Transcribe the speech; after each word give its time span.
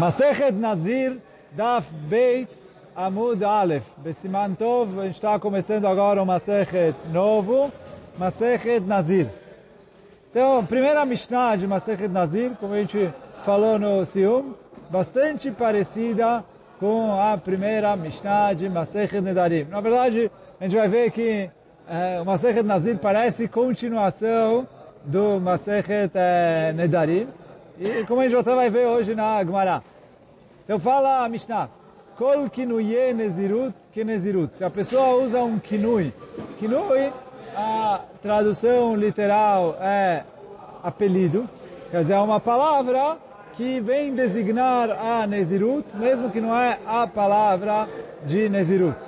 Masechet 0.00 0.52
Nazir, 0.52 1.18
Daf 1.54 1.92
Beit, 1.92 2.48
Amud 2.96 3.44
Aleph. 3.44 3.84
Besiman 3.98 4.54
Tov, 4.54 4.98
a 4.98 5.04
gente 5.04 5.16
está 5.16 5.38
começando 5.38 5.84
agora 5.84 6.22
o 6.22 6.24
Masechet 6.24 6.94
novo, 7.12 7.70
Masechet 8.16 8.80
Nazir. 8.80 9.28
Então, 10.30 10.60
a 10.60 10.62
primeira 10.62 11.04
Mishnah 11.04 11.54
de 11.56 11.66
Masechet 11.66 12.08
Nazir, 12.08 12.52
como 12.58 12.72
a 12.72 12.78
gente 12.78 13.12
falou 13.44 13.78
no 13.78 14.06
Sium, 14.06 14.54
bastante 14.88 15.50
parecida 15.50 16.42
com 16.78 17.20
a 17.20 17.36
primeira 17.36 17.94
Mishnah 17.94 18.54
de 18.54 18.70
Masechet 18.70 19.20
Nedarim. 19.20 19.64
Na 19.64 19.82
verdade, 19.82 20.32
a 20.58 20.64
gente 20.64 20.76
vai 20.76 20.88
ver 20.88 21.10
que 21.10 21.50
eh, 21.86 22.18
o 22.22 22.24
Masechet 22.24 22.62
Nazir 22.62 22.96
parece 22.96 23.46
continuação 23.48 24.66
do 25.04 25.38
Masechet 25.38 26.10
eh, 26.14 26.72
Nedarim. 26.74 27.28
E 27.82 28.04
como 28.04 28.20
a 28.20 28.28
gente 28.28 28.42
vai 28.42 28.68
ver 28.68 28.86
hoje 28.86 29.14
na 29.14 29.42
Gemara. 29.42 29.82
Então 30.64 30.78
fala 30.78 31.24
a 31.24 31.28
Mishnah. 31.30 31.70
Kol 32.18 32.50
kinuye 32.50 33.14
nezirut 33.14 33.74
que 33.90 34.04
nezirut. 34.04 34.54
Se 34.54 34.62
a 34.62 34.68
pessoa 34.68 35.14
usa 35.14 35.42
um 35.42 35.58
kinui. 35.58 36.12
Kinui, 36.58 37.10
a 37.56 38.02
tradução 38.20 38.94
literal 38.94 39.78
é 39.80 40.24
apelido. 40.82 41.48
Quer 41.90 42.02
dizer, 42.02 42.12
é 42.12 42.18
uma 42.18 42.38
palavra 42.38 43.16
que 43.54 43.80
vem 43.80 44.14
designar 44.14 44.90
a 44.90 45.26
nezirut, 45.26 45.86
mesmo 45.94 46.30
que 46.30 46.38
não 46.38 46.54
é 46.54 46.78
a 46.86 47.06
palavra 47.06 47.88
de 48.26 48.50
nezirut. 48.50 48.98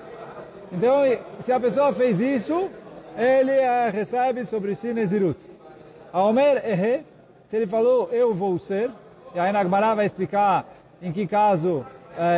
Então, 0.73 1.03
se 1.41 1.53
a 1.53 1.61
pessoa 1.61 1.93
fez 1.93 2.19
isso, 2.19 2.70
ele 3.19 3.51
é, 3.51 3.91
recebe 3.91 4.47
sobre 4.47 4.75
si 4.75 4.95
nezirut. 4.95 5.39
A 6.11 6.23
Omer 6.23 6.62
ehe, 6.65 7.12
se 7.52 7.56
ele 7.56 7.66
falou, 7.66 8.09
eu 8.11 8.33
vou 8.33 8.59
ser, 8.59 8.91
e 9.34 9.38
aí 9.38 9.52
na 9.52 9.62
Gemara 9.62 9.95
vai 9.95 10.06
explicar 10.06 10.65
em 11.02 11.12
que 11.12 11.27
caso 11.27 11.84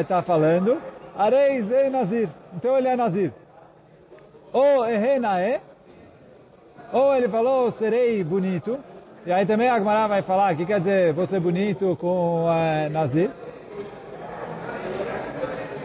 está 0.01 0.21
falando, 0.23 0.77
Arei 1.17 1.63
Zei 1.63 1.89
Nazir, 1.89 2.29
então 2.53 2.77
ele 2.77 2.89
é 2.89 2.97
Nazir. 2.97 3.33
Ou 4.53 4.85
Ehenae, 4.85 5.61
ou 6.93 7.15
ele 7.15 7.29
falou, 7.29 7.71
serei 7.71 8.25
bonito, 8.25 8.77
e 9.25 9.31
aí 9.31 9.47
também 9.47 9.69
a 9.69 9.79
Gemara 9.79 10.09
vai 10.09 10.23
falar, 10.23 10.57
que 10.57 10.67
quer 10.67 10.81
dizer, 10.81 11.15
ser 11.29 11.39
bonito 11.39 11.97
com 12.01 12.47
uh, 12.47 12.91
Nazir. 12.91 13.31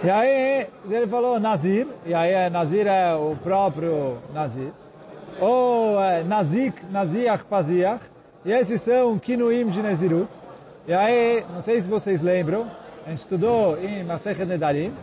E 0.04 0.10
aí 0.10 0.68
ele 0.90 1.06
falou 1.06 1.40
Nazir, 1.40 1.86
e 2.04 2.16
aí 2.16 2.50
Nazir 2.50 2.88
é 2.88 3.14
o 3.14 3.36
próprio 3.44 4.18
Nazir. 4.34 4.72
Ou 5.40 6.02
é, 6.02 6.24
Nazik, 6.24 6.84
Naziach, 6.90 7.44
Paziach, 7.44 8.02
e 8.46 8.52
esses 8.52 8.82
são 8.82 9.20
Kinuim 9.20 9.70
de 9.70 9.82
Nezirut. 9.82 10.30
E 10.88 10.94
aí, 10.94 11.44
não 11.54 11.62
sei 11.62 11.82
se 11.82 11.90
vocês 11.90 12.22
lembram, 12.22 12.68
a 13.06 13.10
gente 13.10 13.20
estudou 13.20 13.78
em 13.78 14.04
Masechet 14.04 14.46
Nedarim, 14.46 14.94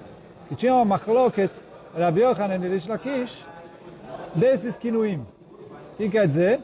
que 0.49 0.55
tinha 0.55 0.75
uma 0.75 0.85
machloket, 0.85 1.51
Rabbi 1.97 2.23
Yochanan 2.23 2.65
e 2.65 2.69
Rish 2.69 2.87
Lakish, 2.87 3.45
desses 4.35 4.77
Kinuim. 4.77 5.27
O 5.93 5.97
que 5.97 6.09
quer 6.09 6.27
dizer? 6.27 6.61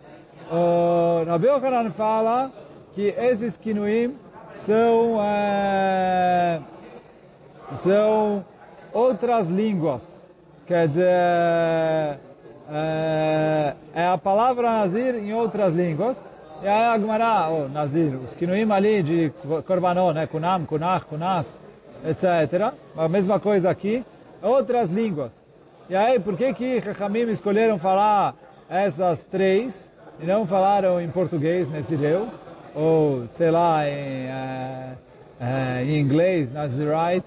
O 0.51 1.25
Rabbi 1.25 1.47
Yochanan 1.47 1.91
fala 1.91 2.51
que 2.95 3.09
esses 3.17 3.57
Kinuim 3.57 4.17
são, 4.55 5.19
é, 5.23 6.61
são 7.83 8.45
outras 8.93 9.49
línguas. 9.49 10.03
Quer 10.67 10.89
dizer, 10.89 12.19
é, 12.71 13.75
é 13.95 14.07
a 14.07 14.17
palavra 14.17 14.71
Nazir 14.71 15.15
em 15.17 15.35
outras 15.35 15.75
línguas. 15.75 16.33
E 16.63 16.69
aí 16.69 16.85
a 16.85 16.97
Gemara, 16.97 17.49
o 17.51 17.69
Nazir, 17.69 18.15
os 18.15 18.37
Kinuim 18.37 18.71
ali 18.71 19.03
de 19.03 19.33
Korbanot, 19.67 20.15
né? 20.15 20.29
Kunam, 20.29 20.65
Kunach, 20.65 21.05
Kunas, 21.07 21.61
etc. 22.07 22.73
A 22.97 23.09
mesma 23.09 23.41
coisa 23.41 23.69
aqui, 23.69 24.05
outras 24.41 24.89
línguas. 24.89 25.33
E 25.91 25.97
aí, 25.97 26.21
por 26.21 26.37
que 26.37 26.55
que 26.55 26.81
Chachamim 26.81 27.29
escolheram 27.31 27.81
falar 27.81 28.37
essas 28.71 29.25
três 29.25 29.91
e 30.21 30.25
não 30.25 30.47
falaram 30.47 31.01
em 31.01 31.09
português, 31.09 31.69
Nezireu? 31.69 32.29
Ou, 32.77 33.27
sei 33.27 33.51
lá, 33.51 33.85
em, 33.89 34.27
uh, 34.29 34.95
uh, 35.41 35.85
em 35.85 35.99
inglês, 35.99 36.53
Nazirite? 36.53 37.27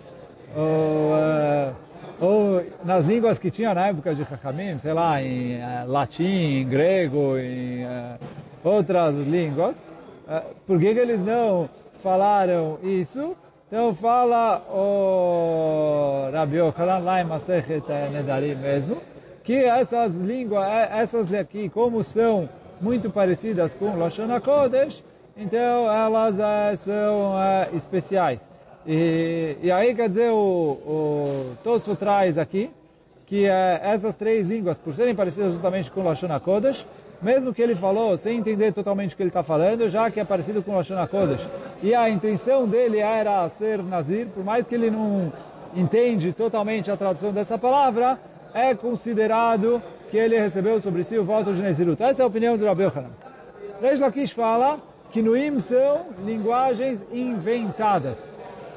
Ou, 0.55 1.11
uh, 1.11 1.75
ou 2.21 2.65
nas 2.85 3.05
línguas 3.05 3.37
que 3.37 3.51
tinha 3.51 3.73
na 3.73 3.87
época 3.87 4.15
de 4.15 4.23
Chachamim, 4.23 4.79
sei 4.79 4.93
lá, 4.93 5.21
em 5.21 5.59
latim, 5.87 6.61
em 6.61 6.65
grego, 6.65 7.37
em 7.37 7.85
outras 8.65 9.15
línguas. 9.15 9.75
Por 10.65 10.79
que, 10.79 10.93
que 10.93 10.99
eles 10.99 11.23
não 11.23 11.69
falaram 12.01 12.79
isso? 12.83 13.35
Então 13.67 13.95
fala 13.95 14.61
o 14.69 16.29
Rabi 16.31 16.57
Yochanan 16.57 16.99
lá 16.99 17.21
em 17.21 17.25
Masechet 17.25 17.83
Nedarim 18.11 18.55
mesmo, 18.55 18.97
que 19.43 19.55
essas 19.55 20.15
línguas, 20.15 20.63
essas 20.91 21.33
aqui, 21.33 21.69
como 21.69 22.03
são 22.03 22.49
muito 22.79 23.09
parecidas 23.09 23.73
com 23.73 23.97
Lashon 23.97 24.31
HaKodesh, 24.31 25.03
então 25.35 25.91
elas 25.91 26.35
são 26.79 27.33
especiais. 27.73 28.47
E, 28.85 29.57
e 29.63 29.71
aí 29.71 29.95
quer 29.95 30.09
dizer, 30.09 30.29
o, 30.29 30.35
o 30.35 31.57
Tosfo 31.63 31.95
traz 31.95 32.37
aqui, 32.37 32.69
que 33.25 33.45
essas 33.47 34.15
três 34.15 34.45
línguas, 34.45 34.77
por 34.77 34.93
serem 34.93 35.15
parecidas 35.15 35.53
justamente 35.53 35.91
com 35.91 36.03
Lashon 36.03 36.31
HaKodesh, 36.31 36.85
mesmo 37.21 37.53
que 37.53 37.61
ele 37.61 37.75
falou 37.75 38.17
sem 38.17 38.37
entender 38.37 38.71
totalmente 38.71 39.13
o 39.13 39.17
que 39.17 39.23
ele 39.23 39.29
está 39.29 39.43
falando, 39.43 39.89
já 39.89 40.09
que 40.11 40.19
é 40.19 40.23
parecido 40.23 40.61
com 40.61 40.75
Lashon 40.75 40.97
HaKodesh, 40.97 41.47
e 41.81 41.93
a 41.93 42.09
intenção 42.09 42.67
dele 42.67 42.99
era 42.99 43.47
ser 43.49 43.81
Nazir, 43.83 44.27
por 44.27 44.43
mais 44.43 44.67
que 44.67 44.75
ele 44.75 44.89
não 44.89 45.31
entende 45.75 46.31
totalmente 46.33 46.89
a 46.89 46.97
tradução 46.97 47.31
dessa 47.31 47.57
palavra, 47.57 48.19
é 48.53 48.73
considerado 48.73 49.81
que 50.09 50.17
ele 50.17 50.39
recebeu 50.39 50.79
sobre 50.79 51.03
si 51.03 51.17
o 51.17 51.23
voto 51.23 51.53
de 51.53 51.61
Nezirut. 51.61 52.01
Essa 52.01 52.21
é 52.21 52.23
a 52.23 52.27
opinião 52.27 52.57
do 52.57 52.65
Rabbi 52.65 52.83
Yochanan. 52.83 53.09
Reish 53.81 53.99
Lakish 53.99 54.31
fala 54.31 54.79
que 55.11 55.21
Nuim 55.21 55.59
são 55.59 56.05
linguagens 56.25 57.05
inventadas. 57.11 58.17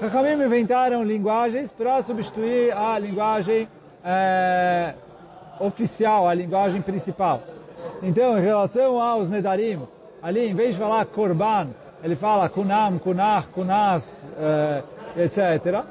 Chachamim 0.00 0.44
inventaram 0.44 1.02
linguagens 1.02 1.72
para 1.72 2.00
substituir 2.02 2.72
a 2.72 2.98
linguagem 2.98 3.68
é, 4.04 4.94
oficial, 5.60 6.28
a 6.28 6.34
linguagem 6.34 6.80
principal. 6.80 7.42
Então, 8.02 8.38
em 8.38 8.42
relação 8.42 9.00
aos 9.00 9.28
Nedarim, 9.28 9.80
ali, 10.22 10.48
em 10.48 10.54
vez 10.54 10.74
de 10.74 10.80
falar 10.80 11.04
Korban, 11.06 11.68
ele 12.02 12.14
fala 12.14 12.48
Kunam, 12.48 12.98
Kunach, 12.98 13.48
Kunas, 13.48 14.04
etc. 15.16 15.84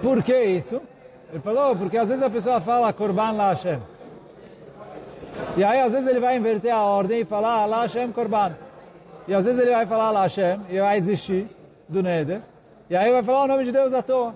Por 0.00 0.22
que 0.22 0.44
isso? 0.44 0.80
Ele 1.30 1.40
falou, 1.40 1.74
porque 1.76 1.98
às 1.98 2.08
vezes 2.08 2.22
a 2.22 2.30
pessoa 2.30 2.60
fala 2.60 2.92
Korban 2.92 3.32
La 3.32 3.50
Hashem. 3.50 3.78
E 5.56 5.64
aí, 5.64 5.80
às 5.80 5.92
vezes, 5.92 6.08
ele 6.08 6.20
vai 6.20 6.36
inverter 6.36 6.72
a 6.72 6.82
ordem 6.82 7.20
e 7.20 7.24
falar 7.24 7.66
La 7.66 7.82
Hashem 7.82 8.12
Korban. 8.12 8.52
E 9.26 9.34
às 9.34 9.44
vezes 9.44 9.60
ele 9.60 9.72
vai 9.72 9.84
falar 9.84 10.10
La 10.10 10.22
Hashem 10.22 10.60
e 10.70 10.80
vai 10.80 10.98
desistir 11.00 11.46
do 11.86 12.02
Neder. 12.02 12.40
E 12.88 12.96
aí 12.96 13.12
vai 13.12 13.22
falar 13.22 13.44
o 13.44 13.46
nome 13.46 13.64
de 13.64 13.72
Deus 13.72 13.92
à 13.92 14.02
toa. 14.02 14.34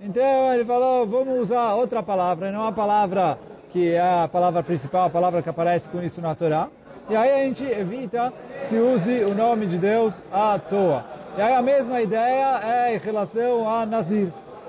Então 0.00 0.52
ele 0.52 0.66
falou, 0.66 1.06
vamos 1.06 1.40
usar 1.40 1.74
outra 1.74 2.02
palavra, 2.02 2.52
não 2.52 2.66
a 2.66 2.72
palavra 2.72 3.38
que 3.74 3.92
é 3.92 4.00
a 4.00 4.28
palavra 4.28 4.62
principal, 4.62 5.06
a 5.06 5.10
palavra 5.10 5.42
que 5.42 5.48
aparece 5.48 5.88
com 5.88 6.00
isso 6.00 6.20
na 6.20 6.32
Torá. 6.32 6.68
E 7.10 7.16
aí 7.16 7.32
a 7.32 7.44
gente 7.44 7.64
evita 7.64 8.32
se 8.68 8.76
use 8.76 9.24
o 9.24 9.34
nome 9.34 9.66
de 9.66 9.78
Deus 9.78 10.14
à 10.32 10.56
toa. 10.60 11.04
E 11.36 11.42
aí 11.42 11.52
a 11.52 11.60
mesma 11.60 12.00
ideia 12.00 12.60
é 12.62 12.94
em 12.94 12.98
relação 12.98 13.68
a 13.68 13.84
Nazir. 13.84 14.28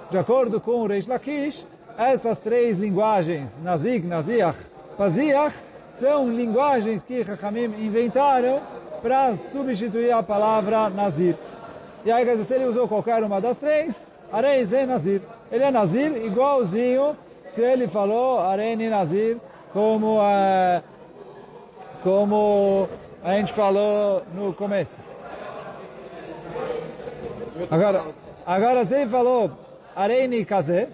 De 0.09 0.17
acordo 0.17 0.59
com 0.59 0.81
o 0.81 0.87
Reish 0.87 1.05
Lakish, 1.05 1.67
essas 1.95 2.39
três 2.39 2.79
linguagens, 2.79 3.51
Nazig, 3.61 4.07
Naziach, 4.07 4.57
Paziach, 4.97 5.55
são 5.99 6.27
linguagens 6.27 7.03
que 7.03 7.21
Hakamim 7.21 7.65
inventaram 7.85 8.59
para 9.03 9.35
substituir 9.51 10.13
a 10.13 10.23
palavra 10.23 10.89
Nazir. 10.89 11.35
E 12.03 12.11
aí, 12.11 12.43
se 12.43 12.55
ele 12.55 12.65
usou 12.65 12.87
qualquer 12.87 13.23
uma 13.23 13.39
das 13.39 13.57
três, 13.57 13.93
Areis 14.33 14.73
é 14.73 14.83
Nazir. 14.83 15.21
Ele 15.51 15.63
é 15.63 15.69
Nazir 15.69 16.11
igualzinho 16.25 17.15
se 17.49 17.61
ele 17.61 17.87
falou 17.87 18.39
Areni 18.39 18.89
Nazir, 18.89 19.37
como, 19.71 20.19
uh, 20.19 20.81
como 22.03 22.89
a 23.23 23.33
gente 23.33 23.53
falou 23.53 24.23
no 24.33 24.53
começo. 24.53 24.97
Agora, 27.69 28.05
agora 28.45 28.85
se 28.85 28.95
ele 28.95 29.09
falou 29.09 29.51
Areni 29.95 30.43
Kaze, 30.45 30.87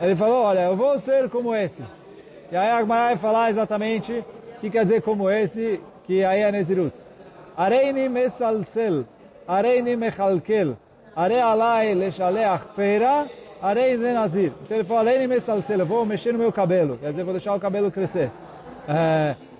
ele 0.00 0.16
falou, 0.16 0.44
olha, 0.44 0.60
eu 0.60 0.76
vou 0.76 0.98
ser 0.98 1.28
como 1.28 1.54
esse. 1.54 1.82
E 2.50 2.56
aí 2.56 2.70
Agmará 2.70 3.06
vai 3.06 3.16
falar 3.16 3.50
exatamente 3.50 4.12
o 4.12 4.60
que 4.60 4.70
quer 4.70 4.84
dizer 4.84 5.02
como 5.02 5.30
esse, 5.30 5.80
que 6.04 6.24
aí 6.24 6.40
é 6.40 6.52
Nezirut. 6.52 6.94
Areini 7.56 8.08
mesalsel, 8.08 9.04
areini 9.46 9.96
mechalkel, 9.96 10.76
are 11.14 11.40
alai 11.40 11.94
leshaleach 11.94 12.74
pera, 12.74 13.28
Arei 13.64 13.96
Zé 13.96 14.12
Nazir. 14.12 14.52
Então 14.62 14.76
ele 14.76 14.84
falou, 14.84 15.08
Arei 15.08 15.26
Mesalsel, 15.26 15.78
eu 15.78 15.86
vou 15.86 16.04
mexer 16.04 16.32
no 16.32 16.38
meu 16.38 16.52
cabelo. 16.52 16.98
Quer 16.98 17.12
dizer, 17.12 17.24
vou 17.24 17.32
deixar 17.32 17.54
o 17.54 17.60
cabelo 17.60 17.90
crescer. 17.90 18.30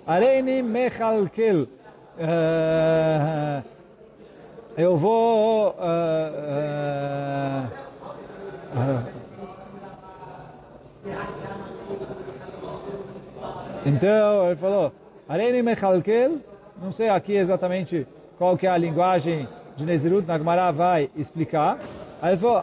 Arei 0.07 0.43
Mechalkel. 0.43 1.67
eu 4.77 4.97
vou... 4.99 5.71
Uh, 5.71 5.75
uh, 8.77 9.05
então, 13.87 14.47
ele 14.49 14.57
falou, 14.57 14.93
Areni 15.27 15.63
Mechalkel, 15.63 16.41
não 16.83 16.93
sei 16.93 17.09
aqui 17.09 17.33
exatamente 17.33 18.07
qual 18.37 18.59
que 18.59 18.67
é 18.67 18.71
a 18.71 18.77
linguagem 18.77 19.49
de 19.79 19.87
Nezirut, 19.87 20.29
Nagmará 20.29 20.71
vai 20.71 21.09
explicar. 21.17 21.79
Aí 22.25 22.33
ele 22.33 22.41
falou, 22.41 22.63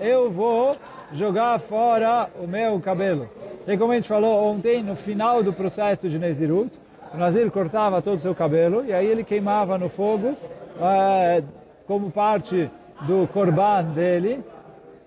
eu 0.00 0.30
vou 0.30 0.76
jogar 1.12 1.58
fora 1.58 2.30
o 2.40 2.46
meu 2.46 2.78
cabelo. 2.78 3.28
E 3.66 3.76
como 3.76 3.90
a 3.90 3.96
gente 3.96 4.06
falou 4.06 4.44
ontem, 4.44 4.80
no 4.80 4.94
final 4.94 5.42
do 5.42 5.52
processo 5.52 6.08
de 6.08 6.16
Nezirut, 6.16 6.70
o 7.12 7.16
Nazir 7.16 7.50
cortava 7.50 8.00
todo 8.00 8.18
o 8.18 8.20
seu 8.20 8.32
cabelo 8.32 8.84
e 8.84 8.92
aí 8.92 9.04
ele 9.04 9.24
queimava 9.24 9.76
no 9.76 9.88
fogo 9.88 10.36
é, 10.80 11.42
como 11.84 12.12
parte 12.12 12.70
do 13.08 13.26
korban 13.32 13.82
dele, 13.92 14.40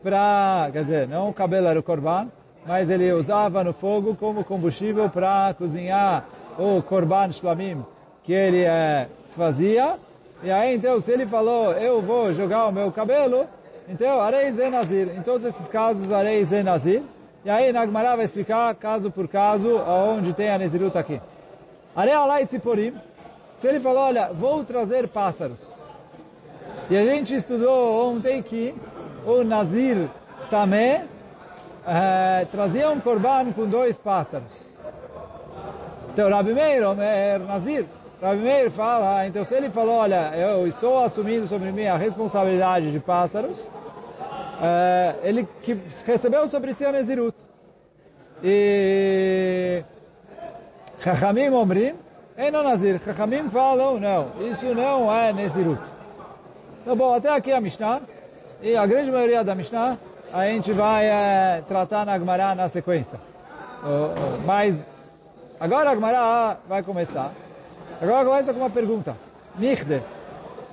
para, 0.04 0.68
quer 0.74 0.84
dizer, 0.84 1.08
não 1.08 1.30
o 1.30 1.34
cabelo 1.34 1.68
era 1.68 1.80
o 1.80 1.84
korban, 1.84 2.28
mas 2.66 2.90
ele 2.90 3.10
usava 3.14 3.64
no 3.64 3.72
fogo 3.72 4.14
como 4.14 4.44
combustível 4.44 5.10
para 5.10 5.56
cozinhar 5.58 6.26
o 6.60 6.82
korban 6.82 7.32
shlamim 7.32 7.82
que 8.26 8.34
ele 8.34 8.66
é, 8.66 9.08
fazia. 9.38 9.98
E 10.44 10.52
aí, 10.52 10.76
então, 10.76 11.02
se 11.02 11.12
ele 11.12 11.26
falou, 11.26 11.74
eu 11.74 12.02
vou 12.02 12.32
jogar 12.34 12.68
o 12.68 12.72
meu 12.72 12.92
cabelo, 12.92 13.48
então, 13.90 14.22
arei 14.22 14.52
nazir. 14.70 15.10
Em 15.18 15.22
todos 15.22 15.46
esses 15.46 15.68
casos, 15.68 16.12
arei 16.12 16.46
nazir. 16.64 17.02
E 17.44 17.50
aí, 17.50 17.72
Nagmará 17.72 18.16
vai 18.16 18.26
explicar, 18.26 18.76
caso 18.76 19.10
por 19.10 19.28
caso, 19.28 19.78
aonde 19.78 20.34
tem 20.34 20.50
a 20.50 20.58
Nezirut 20.58 20.98
aqui. 20.98 21.22
Arei 21.96 22.14
alai 22.14 22.46
tziporim. 22.46 22.94
Se 23.60 23.68
ele 23.68 23.80
falou, 23.80 24.04
olha, 24.04 24.30
vou 24.32 24.64
trazer 24.64 25.08
pássaros. 25.08 25.58
E 26.90 26.96
a 26.96 27.04
gente 27.04 27.34
estudou 27.34 28.12
ontem 28.12 28.44
que 28.44 28.76
o 29.26 29.44
Nazir 29.44 30.08
também 30.50 31.04
é, 31.88 32.46
trazia 32.52 32.90
um 32.92 33.00
corban 33.00 33.52
com 33.54 33.66
dois 33.66 33.98
pássaros. 33.98 34.52
Então, 36.14 36.30
Rabi 36.30 36.54
Meir, 36.54 36.84
é 37.00 37.38
Nazir, 37.40 37.86
Rabi 38.22 38.42
Meir 38.42 38.72
fala, 38.72 39.28
então 39.28 39.46
se 39.46 39.54
ele 39.54 39.70
falou, 39.70 39.96
olha, 39.96 40.36
eu 40.36 40.66
estou 40.68 41.04
assumindo 41.04 41.48
sobre 41.48 41.72
mim 41.72 41.86
a 41.86 41.98
responsabilidade 41.98 42.92
de 42.92 43.00
pássaros, 43.00 43.58
é, 44.60 45.16
ele 45.22 45.48
que 45.62 45.80
recebeu 46.04 46.48
sobre 46.48 46.74
si 46.74 46.84
a 46.84 46.92
Nezirut. 46.92 47.38
E 48.44 49.84
Chachamim 51.00 51.50
Omrim, 51.50 51.94
não 52.52 52.64
Nazir. 52.64 53.00
Chachamim 53.06 53.50
falam, 53.50 54.00
não, 54.00 54.32
isso 54.50 54.66
não 54.74 55.14
é 55.14 55.32
Nezirut. 55.32 55.82
Então, 56.82 56.96
bom, 56.96 57.14
até 57.14 57.30
aqui 57.30 57.52
a 57.52 57.62
Mishnah, 57.62 58.02
e 58.64 58.76
a 58.76 58.86
grande 58.88 59.12
maioria 59.12 59.44
da 59.44 59.54
Mishnah, 59.54 59.98
a 60.34 60.46
gente 60.48 60.72
vai 60.72 61.06
é, 61.06 61.64
tratar 61.68 62.04
na 62.04 62.14
Agmará 62.14 62.56
na 62.56 62.68
sequência. 62.68 63.20
Mas 64.44 64.84
agora 65.60 65.90
a 65.90 65.94
Agmará 65.94 66.58
vai 66.68 66.82
começar. 66.82 67.32
Agora 68.00 68.26
começa 68.26 68.54
com 68.54 68.60
uma 68.60 68.70
pergunta. 68.70 69.18
Michde, 69.56 70.04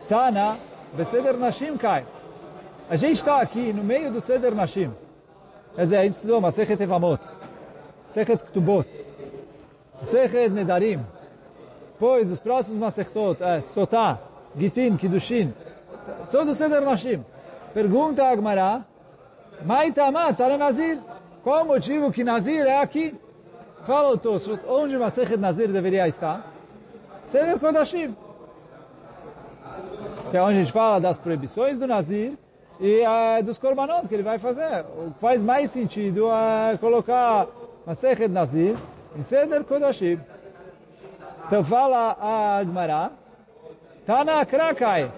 Tana, 0.09 0.59
Beseder 0.93 1.37
Nashim 1.39 1.77
Kai. 1.77 2.05
A 2.89 2.97
gente 2.97 3.15
está 3.15 3.41
aqui 3.41 3.73
no 3.73 3.83
meio 3.83 4.11
do 4.11 4.21
Seder 4.21 4.55
Nashim. 4.55 4.93
Quer 5.75 5.83
dizer, 5.83 5.97
a 5.97 6.03
gente 6.05 6.15
estudou 6.15 6.41
Masechet 6.41 6.81
Evamot, 6.83 7.21
Masechet 8.07 8.45
Ktubot, 8.45 8.87
Masechet 10.01 10.51
Nedarim. 10.51 11.01
Pois 11.99 12.31
os 12.31 12.39
próximos 12.41 12.79
Masechtot 12.79 13.43
é 13.43 13.63
Sotá, 13.63 14.19
Gitin, 14.55 14.97
Kiddushin, 14.97 15.55
todo 16.31 16.51
o 16.51 16.55
Seder 16.55 16.83
Nashim. 16.83 17.25
Pergunta 17.73 18.23
a 18.23 18.31
Agmará, 18.31 18.85
Maitama, 19.65 20.33
Tara 20.35 20.59
Nazir. 20.59 21.01
Qual 21.43 21.65
o 21.65 21.69
motivo 21.69 22.13
que 22.13 22.23
Nazir 22.23 22.67
é 22.67 22.81
aqui? 22.81 23.15
Fala 23.85 24.11
o 24.11 24.19
Tosfot, 24.19 24.61
onde 24.69 24.99
Masechet 24.99 25.39
Nazir 25.39 25.73
deveria 25.73 26.07
estar? 26.07 26.54
Seder 27.27 27.59
Kodashim. 27.59 28.17
Que 30.31 30.37
é 30.37 30.43
onde 30.43 30.59
a 30.59 30.61
gente 30.61 30.73
fala 30.73 31.01
das 31.01 31.19
proibições 31.19 31.79
do 31.79 31.87
Nazir 31.87 32.33
e 32.81 33.03
uh, 33.03 33.43
dos 33.43 33.59
korbanot 33.59 34.09
que 34.09 34.15
ele 34.15 34.23
vai 34.23 34.39
fazer. 34.39 34.85
O 34.97 35.13
que 35.13 35.21
faz 35.21 35.43
mais 35.43 35.71
sentido 35.71 36.29
é 36.31 36.77
colocar 36.79 37.47
Masechet 37.87 38.29
Nazir 38.29 38.77
em 39.17 39.23
Seder 39.23 39.65
Kodashim. 39.65 40.21
Então 41.47 41.63
fala 41.63 42.17
a 42.19 42.59
Agmará, 42.59 43.11
Tana 44.07 44.45
Krakai, 44.47 45.11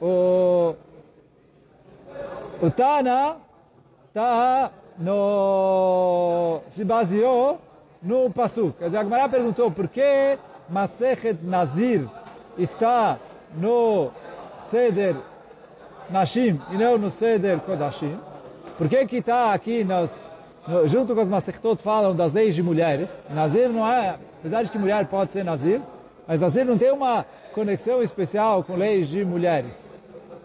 o, 0.00 0.74
o 2.62 2.70
Tana 2.70 3.36
está 4.08 4.70
no, 4.98 6.60
se 6.74 6.84
baseou 6.84 7.58
no 8.02 8.30
Pasuk. 8.30 8.78
Quer 8.78 8.86
dizer, 8.86 8.96
a 8.96 9.00
Agmará 9.00 9.28
perguntou 9.28 9.70
por 9.70 9.86
que 9.86 10.38
Masechet 10.70 11.38
Nazir 11.42 12.08
está 12.56 13.18
no 13.54 14.10
Seder 14.62 15.16
Nashim 16.08 16.60
e 16.70 16.76
não 16.76 16.96
no 16.96 17.10
Seder 17.10 17.58
Kodashim. 17.60 18.18
Por 18.78 18.88
que 18.88 19.06
que 19.06 19.16
está 19.16 19.52
aqui 19.52 19.84
nos, 19.84 20.10
no, 20.66 20.86
junto 20.86 21.14
com 21.14 21.20
os 21.20 21.28
Masechtot 21.28 21.82
falam 21.82 22.14
das 22.14 22.32
leis 22.32 22.54
de 22.54 22.62
mulheres? 22.62 23.10
Nazir 23.28 23.68
não 23.68 23.86
é, 23.86 24.16
apesar 24.38 24.62
de 24.62 24.70
que 24.70 24.78
mulher 24.78 25.06
pode 25.06 25.32
ser 25.32 25.44
Nazir, 25.44 25.80
mas 26.26 26.40
Nazir 26.40 26.64
não 26.64 26.78
tem 26.78 26.90
uma 26.90 27.26
conexão 27.52 28.02
especial 28.02 28.62
com 28.62 28.76
leis 28.76 29.08
de 29.08 29.24
mulheres. 29.24 29.72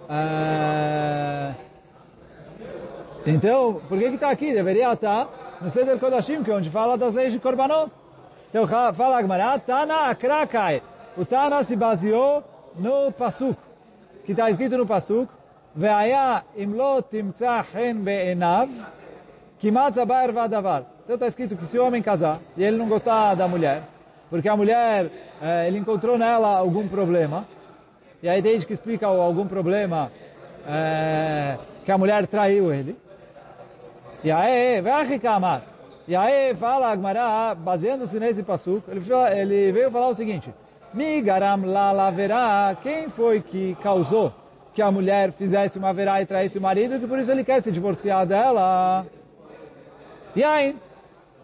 Ah, 0.10 1.54
então, 3.26 3.82
por 3.88 3.98
que 3.98 4.10
que 4.10 4.16
está 4.16 4.30
aqui? 4.30 4.54
Deveria 4.54 4.92
estar 4.92 5.30
no 5.62 5.70
Seder 5.70 5.98
Kodashim, 5.98 6.44
que 6.44 6.52
é 6.52 6.54
onde 6.54 6.70
fala 6.70 6.98
das 6.98 7.14
leis 7.14 7.32
de 7.32 7.40
Korbanot. 7.40 7.92
Então 8.50 8.68
fala 8.94 9.18
a 9.18 9.22
Gemara, 9.22 9.60
Tana 9.60 10.10
Akrakai. 10.10 10.82
O 11.18 11.26
Tana 11.26 11.64
se 11.64 11.76
baseou 11.76 12.44
no 12.76 13.12
Pasuk, 13.12 13.58
que 14.26 14.32
está 14.32 14.50
escrito 14.50 14.78
no 14.78 14.86
Pasuk, 14.86 15.30
Ve'aya 15.76 16.44
imlot 16.56 17.10
timtza 17.10 17.66
hen 17.74 18.04
be'enav, 18.04 18.70
kimat 19.60 19.94
zabar 19.94 20.32
vadavar. 20.32 20.84
Então 21.04 21.16
está 21.16 21.28
escrito 21.28 21.58
que 21.58 21.66
se 21.66 21.78
o 21.78 21.86
homem 21.86 22.02
casar 22.02 22.40
e 22.56 22.64
ele 22.64 22.78
não 22.78 22.88
gostar 22.88 23.36
da 23.36 23.48
mulher, 23.48 23.84
porque 24.30 24.48
a 24.48 24.56
mulher, 24.56 25.12
eh, 25.42 25.68
ele 25.68 25.78
encontrou 25.78 26.18
nela 26.18 26.58
algum 26.58 26.88
problema, 26.88 27.46
e 28.24 28.30
aí 28.30 28.42
tem 28.42 28.60
que 28.60 28.74
explica 28.74 29.06
algum 29.06 29.48
problema 29.48 30.12
eh, 30.66 31.58
que 31.84 31.92
a 31.92 31.98
mulher 31.98 32.26
traiu 32.26 32.74
ele, 32.74 32.98
e 34.24 34.32
aí, 34.32 34.82
vai 34.82 35.06
reclamar. 35.06 35.62
E 36.08 36.16
aí 36.16 36.54
fala 36.56 36.92
Agmará, 36.92 37.56
baseando-se 37.56 38.20
nesse 38.20 38.44
passuco, 38.44 38.92
ele, 38.92 39.02
ele 39.40 39.72
veio 39.72 39.90
falar 39.90 40.10
o 40.10 40.16
seguinte, 40.16 40.54
Migaram 40.94 41.66
la 41.66 41.92
laverá, 41.92 42.78
quem 42.82 43.10
foi 43.10 43.42
que 43.42 43.76
causou 43.82 44.32
que 44.74 44.82
a 44.82 44.92
mulher 44.92 45.32
fizesse 45.32 45.78
uma 45.78 45.94
verá 45.94 46.22
e 46.22 46.26
traísse 46.26 46.58
o 46.58 46.62
marido, 46.62 47.00
que 47.00 47.08
por 47.08 47.18
isso 47.18 47.32
ele 47.32 47.44
quer 47.44 47.62
se 47.62 47.72
divorciar 47.72 48.26
dela? 48.26 49.06
E 50.36 50.44
aí, 50.44 50.76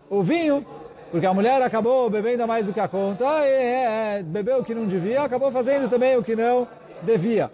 o 0.10 0.22
vinho, 0.22 0.66
porque 1.12 1.26
a 1.26 1.34
mulher 1.34 1.62
acabou 1.62 2.10
bebendo 2.10 2.48
mais 2.48 2.66
do 2.66 2.72
que 2.72 2.80
a 2.80 2.88
conta, 2.88 3.26
e, 3.46 3.50
é, 3.50 4.20
é, 4.20 4.24
bebeu 4.24 4.60
o 4.60 4.64
que 4.64 4.76
não 4.76 4.86
devia, 4.86 5.22
acabou 5.22 5.52
fazendo 5.52 5.90
também 5.90 6.18
o 6.18 6.24
que 6.24 6.36
não 6.36 6.68
devia. 7.02 7.52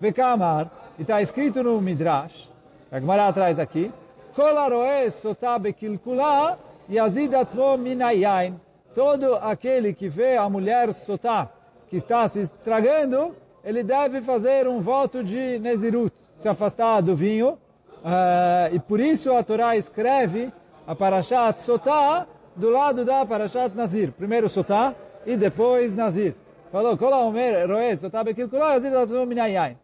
Vekamar, 0.00 0.70
e 0.98 1.02
está 1.02 1.20
escrito 1.20 1.62
no 1.62 1.80
Midrash, 1.80 2.50
Agmará 2.90 3.30
traz 3.32 3.58
aqui, 3.58 3.92
כל 4.35 4.57
הרואה 4.57 5.05
סוטה 5.09 5.57
בקלקולה, 5.57 6.53
יזיד 6.89 7.35
עצמו 7.35 7.75
מן 7.79 8.01
היין. 8.01 8.57
Todo 8.95 9.35
aquele 9.35 9.93
que 9.93 10.07
vê 10.07 10.37
a 10.37 10.49
mulher 10.49 10.93
sotá, 10.93 11.49
que 11.89 11.97
está 11.97 12.25
se 12.29 12.39
estragando, 12.39 13.35
ele 13.61 13.83
deve 13.83 14.21
fazer 14.21 14.69
um 14.69 14.79
voto 14.79 15.21
de 15.21 15.59
Nezirut, 15.59 16.13
se 16.37 16.47
afastar 16.47 17.01
do 17.01 17.13
vinho. 17.13 17.57
Uh, 18.05 18.73
e 18.73 18.79
por 18.79 19.01
isso 19.01 19.33
a 19.33 19.43
Torá 19.43 19.75
escreve 19.75 20.53
a 20.87 20.95
Parashat 20.95 21.61
Sotá 21.61 22.25
do 22.55 22.69
lado 22.69 23.03
da 23.03 23.25
Parashat 23.25 23.75
Nazir. 23.75 24.13
Primeiro 24.13 24.47
Sotá 24.47 24.95
e 25.25 25.35
depois 25.35 25.93
Nazir. 25.93 26.33
Falou, 26.71 26.97
Kola 26.97 27.17
Omer 27.17 27.67
Roe 27.67 27.97
Sotá 27.97 28.23
Bekilkulá, 28.23 28.75
Yazid 28.75 28.95
Atzmo 28.95 29.25
Minayayin. 29.25 29.75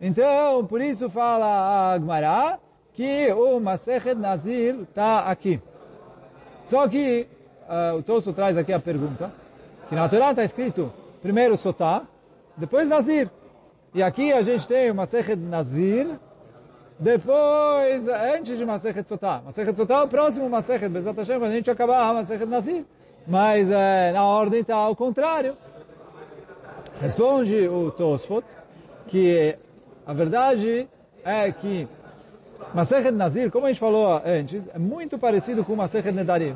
Então, 0.00 0.64
por 0.64 0.80
isso 0.80 1.10
fala 1.10 1.46
a 1.46 1.92
Agmará, 1.92 2.58
que 2.99 3.31
o 3.31 3.61
Masechet 3.61 4.13
Nazir 4.13 4.75
está 4.81 5.21
aqui. 5.21 5.61
Só 6.65 6.85
que 6.85 7.29
uh, 7.65 7.95
o 7.95 8.03
Tosso 8.03 8.33
traz 8.33 8.57
aqui 8.57 8.73
a 8.73 8.79
pergunta, 8.79 9.31
que 9.87 9.95
na 9.95 10.09
Torá 10.09 10.31
está 10.31 10.43
escrito 10.43 10.91
primeiro 11.21 11.55
Sotá, 11.55 12.01
depois 12.57 12.89
Nazir. 12.89 13.29
E 13.95 14.03
aqui 14.03 14.33
a 14.33 14.41
gente 14.41 14.67
tem 14.67 14.91
o 14.91 14.95
Masechet 14.95 15.37
Nazir, 15.37 16.09
depois, 16.99 18.05
antes 18.35 18.57
de 18.57 18.65
Masechet 18.65 19.07
Sotá. 19.07 19.43
Masechet 19.45 19.77
Sotá 19.77 19.99
é 19.99 20.03
o 20.03 20.07
próximo 20.09 20.49
Masechet, 20.49 20.89
Bezat 20.89 21.15
Hashem, 21.15 21.41
a 21.41 21.49
gente 21.51 21.71
acabar 21.71 22.01
a 22.01 22.13
Masechet 22.15 22.49
Nazir. 22.49 22.83
Mas 23.25 23.69
uh, 23.69 24.13
na 24.13 24.25
ordem 24.25 24.59
está 24.59 24.75
ao 24.75 24.93
contrário. 24.93 25.55
Responde 26.99 27.65
o 27.65 27.91
Tosfot 27.91 28.45
que 29.07 29.57
a 30.05 30.11
verdade 30.11 30.85
é 31.23 31.49
que 31.49 31.87
Masechet 32.73 33.11
Nazir, 33.11 33.51
como 33.51 33.65
a 33.65 33.69
gente 33.69 33.79
falou 33.79 34.21
antes, 34.25 34.67
é 34.73 34.77
muito 34.77 35.17
parecido 35.17 35.63
com 35.63 35.75
Masechet 35.75 36.11
Nedarim. 36.11 36.55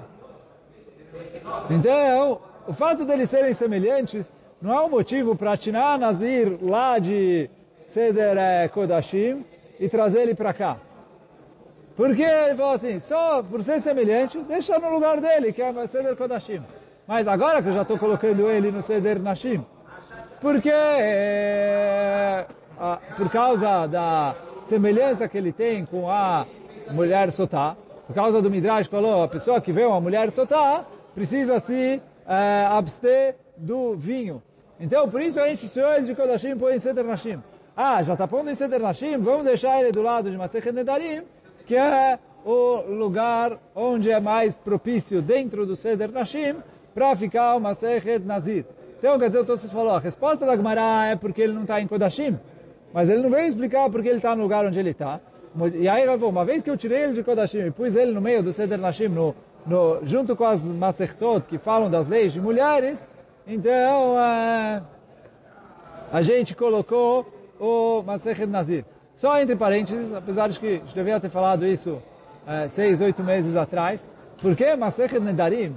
Então, 1.70 2.40
o 2.68 2.74
fato 2.74 3.06
deles 3.06 3.30
serem 3.30 3.54
semelhantes 3.54 4.32
não 4.62 4.74
é 4.74 4.82
um 4.82 4.90
motivo 4.90 5.36
para 5.36 5.58
tirar 5.58 5.98
Nazir 6.00 6.58
lá 6.62 6.98
de 7.00 7.50
Seder 7.88 8.38
eh, 8.38 8.68
Kodashim 8.70 9.46
e 9.80 9.90
trazer 9.90 10.22
ele 10.22 10.36
para 10.36 10.54
cá. 10.54 10.78
Porque 11.96 12.24
ele 12.24 12.56
falou 12.56 12.74
assim, 12.74 13.00
só 13.00 13.44
por 13.44 13.64
ser 13.64 13.80
semelhante, 13.80 14.40
deixa 14.40 14.80
no 14.80 14.90
lugar 14.90 15.20
dele, 15.20 15.54
que 15.54 15.62
é 15.62 15.88
Seder 15.88 16.16
Kodashim. 16.16 16.62
Mas 17.06 17.28
agora 17.28 17.62
que 17.62 17.70
eu 17.70 17.74
já 17.74 17.82
estou 17.82 18.00
colocando 18.00 18.50
ele 18.50 18.72
no 18.72 18.82
Seder 18.82 19.20
Nashim, 19.20 19.64
porque 20.40 20.72
é, 20.72 22.46
a, 22.80 22.98
por 23.18 23.30
causa 23.30 23.86
da 23.88 24.36
semelhança 24.66 25.28
que 25.28 25.38
ele 25.38 25.52
tem 25.52 25.86
com 25.86 26.10
a 26.10 26.46
mulher 26.92 27.32
Sotá, 27.32 27.76
por 28.08 28.14
causa 28.14 28.42
do 28.42 28.50
Midrash 28.50 28.88
falou, 28.88 29.24
a 29.24 29.28
pessoa 29.28 29.62
que 29.62 29.72
vê 29.72 29.86
uma 29.86 30.02
mulher 30.02 30.32
Sotá 30.32 30.86
precisa 31.16 31.60
se 31.60 32.02
é, 32.28 32.66
abster 32.70 33.36
do 33.56 33.96
vinho. 33.96 34.42
Então, 34.80 35.08
por 35.10 35.22
isso 35.22 35.40
a 35.40 35.48
gente 35.48 35.70
tirou 35.70 35.94
ele 35.94 36.06
de 36.06 36.16
Kodashim 36.16 36.50
e 36.50 36.56
põe 36.56 36.76
em 36.76 36.80
Seder 36.80 37.06
Nashim. 37.06 37.42
Ah, 37.76 38.04
já 38.04 38.14
está 38.14 38.28
pondo 38.28 38.50
em 38.50 38.56
Seder 38.56 38.80
Nashim, 38.80 39.18
vamos 39.18 39.46
deixar 39.46 39.80
ele 39.82 39.92
do 39.92 40.02
lado 40.02 40.30
de 40.30 40.38
Masechet 40.38 40.74
Nedarim, 40.74 41.24
que 41.66 41.76
é 41.76 42.20
o 42.46 42.82
lugar 42.90 43.58
onde 43.74 44.12
é 44.12 44.20
mais 44.20 44.58
propício 44.58 45.22
dentro 45.22 45.66
do 45.66 45.76
Seder 45.76 46.12
Nashim 46.12 46.56
para 46.94 47.16
ficar 47.16 47.56
o 47.56 47.60
Masechet 47.60 48.20
Nazir. 48.20 48.66
Então, 49.00 49.18
quer 49.18 49.28
dizer, 49.28 49.40
o 49.40 49.46
Tosfos 49.46 49.72
falou, 49.72 49.96
a 49.96 50.00
resposta 50.00 50.46
da 50.46 50.56
Gemara 50.56 51.08
é 51.08 51.16
porque 51.16 51.42
ele 51.42 51.54
não 51.54 51.64
está 51.64 51.82
em 51.82 51.88
Kodashim, 51.88 52.38
mas 52.94 53.10
ele 53.10 53.24
não 53.24 53.30
veio 53.30 53.48
explicar 53.48 53.90
porque 53.90 54.08
ele 54.08 54.18
está 54.18 54.36
no 54.36 54.44
lugar 54.44 54.66
onde 54.66 54.80
ele 54.80 54.92
está. 54.92 55.20
E 55.74 55.88
aí 55.88 56.04
ele 56.04 56.12
falou, 56.12 56.30
uma 56.30 56.46
vez 56.46 56.62
que 56.62 56.70
eu 56.70 56.78
tirei 56.78 57.04
ele 57.04 57.14
de 57.14 57.24
Kodashim 57.24 57.68
e 57.68 57.72
pus 57.72 57.96
ele 57.96 58.12
no 58.12 58.22
meio 58.22 58.42
do 58.44 58.54
Seder 58.54 58.80
Nashim, 58.80 59.08
no, 59.08 59.36
no, 59.66 60.00
junto 60.04 60.36
com 60.36 60.46
as 60.46 60.64
Masechtot 60.64 61.48
que 61.48 61.58
falam 61.58 61.90
das 61.90 62.08
leis 62.08 62.34
de 62.34 62.40
mulheres, 62.40 63.08
então 63.48 64.16
uh, 64.16 64.84
a 66.12 66.22
gente 66.22 66.56
colocou 66.56 67.26
o 67.60 68.04
Masechet 68.04 68.48
Nazir. 68.48 68.86
Só 69.16 69.40
entre 69.40 69.56
parênteses, 69.56 70.14
apesar 70.14 70.50
de 70.50 70.60
que 70.60 70.74
gente 70.76 70.96
devia 70.96 71.20
ter 71.20 71.30
falado 71.30 71.66
isso 71.66 71.92
uh, 71.94 72.70
seis, 72.70 73.00
oito 73.02 73.24
meses 73.24 73.56
atrás, 73.56 74.10
porque 74.42 74.76
Masechet 74.76 75.20
Nedarim 75.20 75.76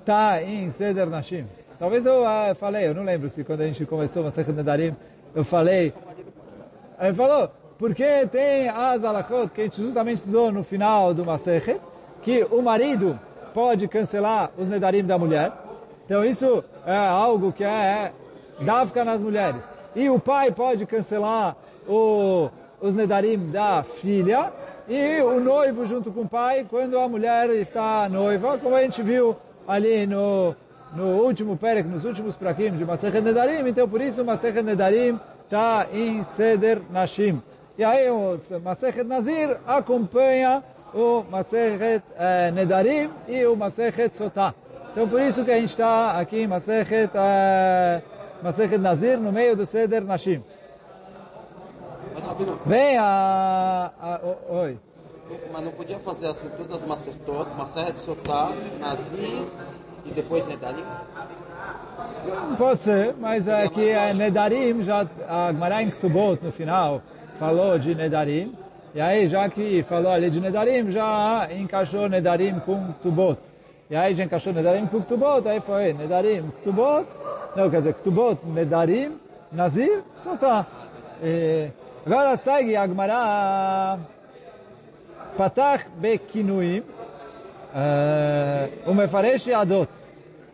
está 0.00 0.42
em 0.42 0.70
Seder 0.70 1.08
Nashim. 1.08 1.46
Talvez 1.78 2.06
eu 2.06 2.22
uh, 2.22 2.54
falei, 2.54 2.86
eu 2.86 2.94
não 2.94 3.02
lembro 3.02 3.28
se 3.28 3.42
quando 3.42 3.62
a 3.62 3.66
gente 3.66 3.84
começou 3.86 4.22
Masechet 4.22 4.52
Nedarim, 4.52 4.94
eu 5.34 5.44
falei, 5.44 5.92
ele 7.00 7.14
falou, 7.14 7.50
porque 7.78 8.26
tem 8.26 8.68
as 8.68 9.04
alachot 9.04 9.48
que 9.48 9.60
a 9.60 9.64
gente 9.64 9.82
justamente 9.82 10.18
estudou 10.18 10.52
no 10.52 10.62
final 10.62 11.12
do 11.12 11.24
Masechet, 11.24 11.80
que 12.22 12.46
o 12.50 12.62
marido 12.62 13.18
pode 13.52 13.88
cancelar 13.88 14.50
os 14.56 14.68
Nedarim 14.68 15.04
da 15.04 15.18
mulher, 15.18 15.52
então 16.04 16.24
isso 16.24 16.64
é 16.86 16.96
algo 16.96 17.52
que 17.52 17.64
é 17.64 18.12
davka 18.60 19.04
nas 19.04 19.22
mulheres. 19.22 19.62
E 19.94 20.08
o 20.08 20.18
pai 20.18 20.50
pode 20.50 20.86
cancelar 20.86 21.56
o, 21.88 22.48
os 22.80 22.94
nedarim 22.94 23.50
da 23.50 23.82
filha 23.82 24.52
e 24.88 25.20
o 25.22 25.40
noivo 25.40 25.84
junto 25.84 26.10
com 26.10 26.22
o 26.22 26.28
pai 26.28 26.66
quando 26.68 26.98
a 26.98 27.08
mulher 27.08 27.50
está 27.50 28.08
noiva, 28.08 28.58
como 28.58 28.74
a 28.74 28.82
gente 28.82 29.02
viu 29.02 29.36
ali 29.66 30.06
no, 30.06 30.56
no 30.94 31.22
último 31.22 31.56
perek, 31.56 31.88
nos 31.88 32.04
últimos 32.04 32.36
prakim 32.36 32.76
de 32.76 32.84
Masechet 32.84 33.22
Nedarim, 33.22 33.68
então 33.68 33.88
por 33.88 34.00
isso 34.00 34.24
Masechet 34.24 34.62
Nedarim 34.62 35.18
está 35.44 35.86
em 35.92 36.22
Seder 36.22 36.82
Nashim. 36.90 37.42
E 37.78 37.84
aí 37.84 38.10
o 38.10 38.36
Masechet 38.62 39.04
Nazir 39.04 39.56
acompanha 39.66 40.62
o 40.92 41.22
Masechet 41.30 42.02
eh, 42.16 42.50
Nedarim 42.50 43.10
e 43.26 43.44
o 43.46 43.56
Masechet 43.56 44.14
Sotah. 44.14 44.54
Então 44.92 45.08
por 45.08 45.22
isso 45.22 45.42
que 45.44 45.50
a 45.50 45.58
gente 45.58 45.70
está 45.70 46.20
aqui 46.20 46.42
em 46.42 46.46
Masechet, 46.46 47.10
uh, 47.16 48.02
Masechet 48.42 48.78
Nazir, 48.78 49.18
no 49.18 49.32
meio 49.32 49.56
do 49.56 49.64
Seder 49.64 50.04
Nashim. 50.04 50.42
Vem 52.66 52.98
a... 52.98 53.90
a 53.98 54.20
o, 54.22 54.54
oi. 54.56 54.78
mas 55.50 55.62
não 55.62 55.72
podia 55.72 55.98
fazer 56.00 56.26
assim 56.26 56.50
todas 56.50 56.82
as 56.82 56.84
Masertot, 56.84 57.48
Maseret 57.56 57.98
Sotá, 57.98 58.50
Nazir 58.78 59.46
e 60.04 60.10
depois 60.10 60.46
Nedarim? 60.46 60.84
Pode 62.56 62.82
ser, 62.82 63.14
mas 63.18 63.48
é 63.48 63.68
que 63.68 63.88
é 63.88 64.12
Nedarim, 64.12 64.82
já, 64.82 65.06
a 65.28 65.52
Gemara 65.52 65.82
em 65.82 65.90
Ktubot, 65.90 66.42
no 66.42 66.52
final, 66.52 67.02
falou 67.38 67.78
de 67.78 67.94
Nedarim, 67.94 68.54
e 68.94 69.00
aí 69.00 69.26
já 69.26 69.48
que 69.48 69.82
falou 69.82 70.12
ali 70.12 70.30
de 70.30 70.40
Nedarim, 70.40 70.90
já 70.90 71.48
encaixou 71.50 72.08
Nedarim 72.08 72.60
com 72.60 72.92
Ktubot. 72.94 73.38
E 73.90 73.96
aí 73.96 74.14
já 74.14 74.24
encaixou 74.24 74.52
Nedarim 74.52 74.86
com 74.86 75.00
Ktubot, 75.00 75.46
aí 75.48 75.60
foi 75.60 75.92
Nedarim, 75.92 76.50
Ktubot, 76.60 77.06
não, 77.56 77.70
quer 77.70 77.78
dizer, 77.78 77.94
Ktubot, 77.94 78.38
Nedarim, 78.46 79.18
Nazir, 79.50 80.02
Sotá. 80.14 80.66
E 81.22 81.68
agora 82.06 82.36
segue 82.36 82.76
a 82.76 82.86
Gemara 82.86 83.98
Patach 85.36 85.86
Bekinuim, 85.96 86.82
o 88.86 88.94
Mefaresh 88.94 89.48
Adot. 89.48 89.88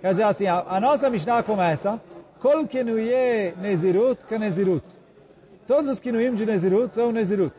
Quer 0.00 0.12
dizer 0.12 0.25
assim, 0.25 0.46
a, 0.46 0.64
a 0.68 0.80
nossa 0.80 1.10
Mishnah 1.10 1.42
começa, 1.42 2.00
Kol 2.40 2.66
Kinuye 2.66 3.54
Nezirut. 3.60 4.20
Todos 5.66 5.90
os 5.90 6.00
Kinuim 6.00 6.34
de 6.34 6.46
Nezirut 6.46 6.94
são 6.94 7.10
Nezirut. 7.10 7.54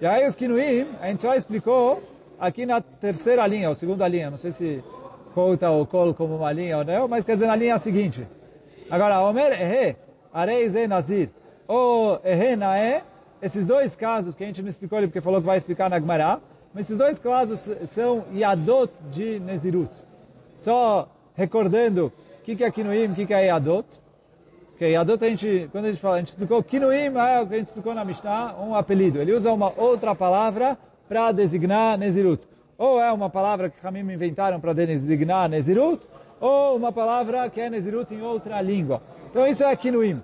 E 0.00 0.06
aí 0.06 0.26
os 0.26 0.34
Kinuim, 0.34 0.86
a 1.00 1.08
gente 1.08 1.20
só 1.20 1.34
explicou 1.34 2.02
aqui 2.40 2.64
na 2.64 2.80
terceira 2.80 3.46
linha, 3.46 3.68
ou 3.68 3.74
segunda 3.74 4.08
linha, 4.08 4.30
não 4.30 4.38
sei 4.38 4.52
se 4.52 4.82
conta 5.34 5.70
o 5.70 5.86
Kol 5.86 6.14
como 6.14 6.36
uma 6.36 6.50
linha 6.52 6.78
ou 6.78 6.84
não, 6.84 7.06
mas 7.06 7.24
quer 7.24 7.34
dizer 7.34 7.46
na 7.46 7.56
linha 7.56 7.78
seguinte. 7.78 8.26
Agora, 8.90 9.20
Omer 9.20 9.60
Ehe, 9.60 9.96
Arei 10.32 10.68
Ze 10.68 10.86
Nazir, 10.86 11.28
ou 11.66 12.20
Ehe 12.24 12.56
Nae, 12.56 13.02
esses 13.42 13.66
dois 13.66 13.94
casos 13.94 14.34
que 14.34 14.42
a 14.42 14.46
gente 14.46 14.62
não 14.62 14.70
explicou 14.70 14.98
ali 14.98 15.06
porque 15.06 15.20
falou 15.20 15.40
que 15.40 15.46
vai 15.46 15.58
explicar 15.58 15.90
na 15.90 16.00
Gemara, 16.00 16.40
mas 16.74 16.86
esses 16.86 16.98
dois 16.98 17.18
casos 17.18 17.60
são 17.88 18.24
Yadot 18.34 18.92
de 19.10 19.40
Nezirut. 19.40 19.92
Só 20.60 21.08
recordando 21.34 22.12
o 22.40 22.42
que, 22.42 22.56
que 22.56 22.64
é 22.64 22.70
Kinuim, 22.70 23.12
o 23.12 23.14
que, 23.14 23.26
que 23.26 23.34
é 23.34 23.46
Yadot. 23.46 23.86
Porque 24.70 24.86
Yadot 24.86 25.24
a 25.24 25.28
gente, 25.28 25.68
quando 25.72 25.86
a 25.86 25.90
gente 25.90 26.00
fala, 26.00 26.16
a 26.16 26.18
gente 26.18 26.28
explicou 26.28 26.62
Kinuim, 26.62 27.16
é 27.16 27.40
o 27.40 27.46
que 27.46 27.54
a 27.54 27.58
gente 27.58 27.66
explicou 27.66 27.94
na 27.94 28.04
Mishnah, 28.04 28.54
um 28.60 28.74
apelido. 28.74 29.20
Ele 29.20 29.32
usa 29.32 29.52
uma 29.52 29.72
outra 29.76 30.14
palavra 30.14 30.78
para 31.08 31.32
designar 31.32 31.98
Nezirut. 31.98 32.42
Ou 32.76 33.00
é 33.00 33.10
uma 33.10 33.28
palavra 33.28 33.68
que 33.68 33.84
Hamim 33.84 34.00
inventaram 34.12 34.60
para 34.60 34.72
designar 34.72 35.48
Nezirut, 35.48 36.06
ou 36.40 36.76
uma 36.76 36.92
palavra 36.92 37.50
que 37.50 37.60
é 37.60 37.68
Nezirut 37.68 38.14
em 38.14 38.22
outra 38.22 38.60
língua. 38.60 39.02
Então 39.30 39.46
isso 39.46 39.64
é 39.64 39.74
Kinuim. 39.74 40.14
O 40.14 40.22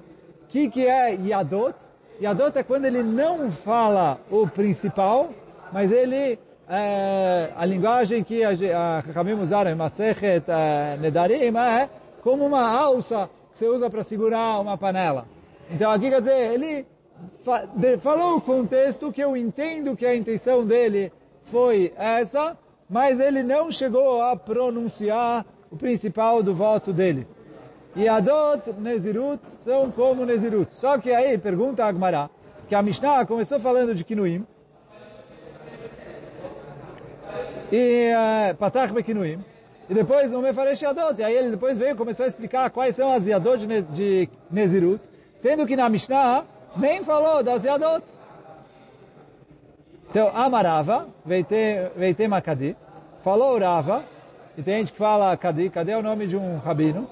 que, 0.48 0.68
que 0.70 0.86
é 0.86 1.14
Yadot? 1.14 1.74
Yadot 2.22 2.56
é 2.56 2.62
quando 2.62 2.84
ele 2.84 3.02
não 3.02 3.50
fala 3.50 4.20
o 4.30 4.46
principal, 4.46 5.30
mas 5.74 5.90
ele, 5.90 6.38
é, 6.68 7.50
a 7.56 7.66
linguagem 7.66 8.22
que 8.22 8.44
a, 8.44 9.02
Hamim 9.12 9.32
usaram 9.32 9.72
em 9.72 9.74
Masechet 9.74 10.44
é, 10.46 10.96
Nedarim 11.00 11.48
é 11.48 11.90
como 12.22 12.46
uma 12.46 12.64
alça 12.64 13.28
que 13.50 13.58
você 13.58 13.66
usa 13.66 13.90
para 13.90 14.04
segurar 14.04 14.60
uma 14.60 14.78
panela. 14.78 15.26
Então 15.68 15.90
aqui 15.90 16.10
quer 16.10 16.20
dizer, 16.20 16.52
ele 16.52 16.86
falou 17.98 18.36
o 18.36 18.40
contexto 18.40 19.10
que 19.10 19.20
eu 19.20 19.36
entendo 19.36 19.96
que 19.96 20.06
a 20.06 20.14
intenção 20.14 20.64
dele 20.64 21.12
foi 21.46 21.92
essa, 21.96 22.56
mas 22.88 23.18
ele 23.18 23.42
não 23.42 23.68
chegou 23.72 24.22
a 24.22 24.36
pronunciar 24.36 25.44
o 25.72 25.76
principal 25.76 26.40
do 26.40 26.54
voto 26.54 26.92
dele. 26.92 27.26
E 27.96 28.08
Adot, 28.08 28.72
Nezirut, 28.78 29.42
são 29.64 29.90
como 29.90 30.24
Nezirut. 30.24 30.72
Só 30.76 30.98
que 30.98 31.10
aí, 31.10 31.36
pergunta 31.36 31.84
a 31.84 31.88
Agmará, 31.88 32.30
que 32.68 32.76
a 32.76 32.82
Mishnah 32.82 33.26
começou 33.26 33.58
falando 33.58 33.92
de 33.92 34.04
Kinuim, 34.04 34.46
e 37.74 38.12
uh, 38.12 38.54
Patach 38.54 38.92
Bekinuim, 38.92 39.44
e 39.90 39.94
depois 39.94 40.32
o 40.32 40.40
Mefaresh 40.40 40.82
Yadot, 40.82 41.20
e 41.20 41.24
aí 41.24 41.34
ele 41.34 41.50
depois 41.50 41.76
veio 41.76 41.90
e 41.90 41.96
começou 41.96 42.22
a 42.22 42.28
explicar 42.28 42.70
quais 42.70 42.94
são 42.94 43.12
as 43.12 43.26
Yadot 43.26 43.66
de, 43.66 43.82
de 43.82 44.28
Nezirut, 44.48 45.02
sendo 45.40 45.66
que 45.66 45.74
na 45.74 45.88
Mishnah 45.88 46.44
nem 46.76 47.02
falou 47.02 47.42
das 47.42 47.64
Yadot. 47.64 48.04
Então, 50.08 50.30
Amarava, 50.32 51.08
Veite 51.26 52.28
Makadi, 52.28 52.76
falou 53.24 53.58
Rava, 53.58 54.04
e 54.56 54.62
tem 54.62 54.78
gente 54.78 54.92
que 54.92 54.98
fala 54.98 55.36
Kadi, 55.36 55.68
Kadi 55.68 55.90
é 55.90 55.98
o 55.98 56.02
nome 56.02 56.28
de 56.28 56.36
um 56.36 56.58
rabino, 56.58 57.10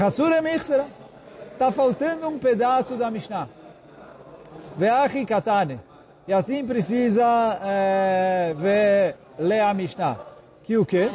Hasura 0.00 0.40
Michsera, 0.40 0.86
está 1.52 1.70
faltando 1.70 2.26
um 2.26 2.38
pedaço 2.38 2.96
da 2.96 3.10
Mishnah. 3.10 3.48
Veachi 4.78 5.26
Katane, 5.26 5.78
e 6.26 6.32
assim 6.32 6.66
precisa 6.66 7.58
é, 7.62 8.54
ver, 8.54 9.16
ler 9.38 9.60
a 9.60 9.74
Mishnah. 9.74 10.18
Que 10.64 10.76
o 10.76 10.84
quê? 10.84 11.10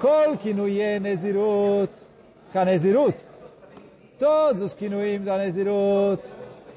Kol 0.00 0.36
kinuye 0.36 1.00
nezirut, 1.00 1.90
kanezirut. 2.52 3.26
todos 4.18 4.62
os 4.62 4.74
kinuim 4.74 5.22
da 5.24 5.38
Nezirut 5.38 6.22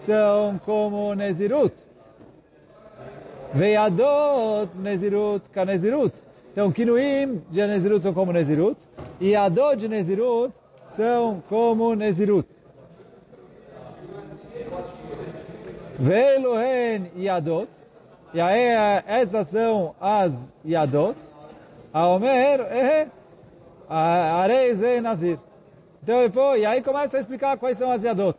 são 0.05 0.59
como 0.65 1.13
Nezirut. 1.15 1.73
Veiadot 3.53 4.69
Nezirut 4.77 5.43
ka 5.53 5.65
Nezirut. 5.65 6.13
Então, 6.51 6.71
kinuim 6.71 7.41
de 7.49 7.67
Nezirut 7.67 8.03
são 8.03 8.13
como 8.13 8.33
Nezirut, 8.33 8.77
e 9.21 9.35
Adot 9.35 9.77
de 9.77 9.87
Nezirut 9.87 10.53
são 10.95 11.41
como 11.47 11.95
Nezirut. 11.95 12.47
Velohen 15.97 17.11
Yadot, 17.17 17.69
e 18.33 18.39
aí 18.39 19.01
essas 19.07 19.47
são 19.47 19.95
as 19.99 20.51
Yadot, 20.65 21.17
a 21.91 22.07
Omer, 22.07 22.61
eh, 22.61 23.07
Arei 23.89 24.73
Ze 24.75 25.01
Nazir. 25.01 25.39
Então 26.03 26.29
foi, 26.31 26.61
e 26.61 26.65
aí 26.65 26.81
começa 26.83 27.17
a 27.17 27.19
explicar 27.19 27.57
quais 27.57 27.77
são 27.77 27.91
as 27.91 28.03
Yadot. 28.03 28.37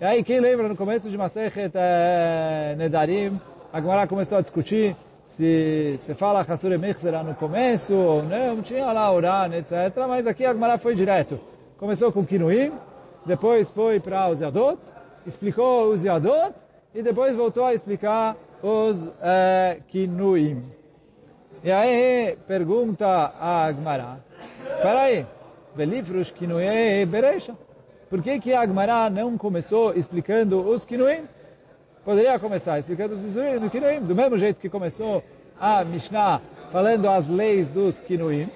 E 0.00 0.04
aí 0.04 0.24
quem 0.24 0.40
lembra 0.40 0.68
no 0.68 0.76
começo 0.76 1.08
de 1.08 1.16
Masechet 1.16 1.70
eh, 1.74 2.74
Nedarim, 2.76 3.40
a 3.72 3.80
Gemara 3.80 4.06
começou 4.08 4.38
a 4.38 4.40
discutir 4.40 4.96
se 5.26 5.96
se 5.98 6.14
fala 6.14 6.44
Hasure 6.46 6.76
Mechzera 6.76 7.22
no 7.22 7.34
começo 7.34 7.94
ou 7.94 8.22
não, 8.22 8.62
tinha 8.62 8.90
lá 8.92 9.12
Oran, 9.12 9.54
etc. 9.56 9.72
Mas 10.08 10.26
aqui 10.26 10.44
a 10.44 10.52
Gemara 10.52 10.76
foi 10.76 10.94
direto. 10.94 11.38
Começou 11.78 12.10
com 12.10 12.24
Kinuim, 12.24 12.72
depois 13.24 13.70
foi 13.70 14.00
para 14.00 14.28
os 14.28 14.40
Yadot, 14.40 14.78
explicou 15.24 15.92
os 15.92 16.02
Yadot, 16.02 16.52
e 16.94 17.02
depois 17.02 17.34
voltou 17.34 17.64
a 17.64 17.74
explicar 17.74 18.36
os 18.64 18.96
uh, 18.96 19.12
Kinuim. 19.88 20.64
E 21.62 21.70
aí 21.70 22.34
pergunta 22.46 23.06
a 23.06 23.66
Agmará, 23.66 24.16
peraí, 24.80 25.26
Velifrus 25.74 26.30
Kinuei 26.30 27.04
Bereisha, 27.04 27.54
por 28.08 28.22
que 28.22 28.40
que 28.40 28.54
a 28.54 28.62
Agmará 28.62 29.10
não 29.10 29.36
começou 29.36 29.92
explicando 29.94 30.66
os 30.66 30.82
Kinuim? 30.82 31.28
Poderia 32.06 32.38
começar 32.38 32.78
explicando 32.78 33.14
os 33.14 33.70
Kinuim, 33.70 34.00
do 34.00 34.14
mesmo 34.14 34.38
jeito 34.38 34.58
que 34.58 34.70
começou 34.70 35.22
a 35.60 35.84
Mishnah 35.84 36.40
falando 36.72 37.06
as 37.06 37.28
leis 37.28 37.68
dos 37.68 38.00
Kinuim. 38.00 38.48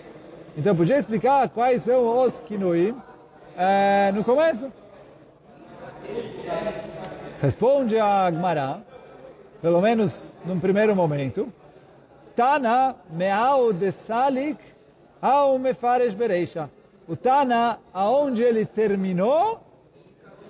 Então 0.56 0.74
podia 0.74 0.96
explicar 0.96 1.50
quais 1.50 1.82
são 1.82 2.22
os 2.22 2.40
Kinuim 2.40 2.90
uh, 2.90 4.14
no 4.14 4.24
começo. 4.24 4.72
Responde 7.42 7.98
a 7.98 8.26
Agmará, 8.26 8.80
pelo 9.60 9.80
menos 9.80 10.36
num 10.44 10.60
primeiro 10.60 10.94
momento, 10.94 11.52
Tana 12.36 12.94
me'au 13.10 13.72
de 13.72 13.90
salik 13.90 14.58
ao 15.20 15.58
mefaresh 15.58 16.14
bereisha. 16.14 16.70
O 17.08 17.16
Tana, 17.16 17.78
aonde 17.92 18.42
ele 18.42 18.64
terminou, 18.64 19.60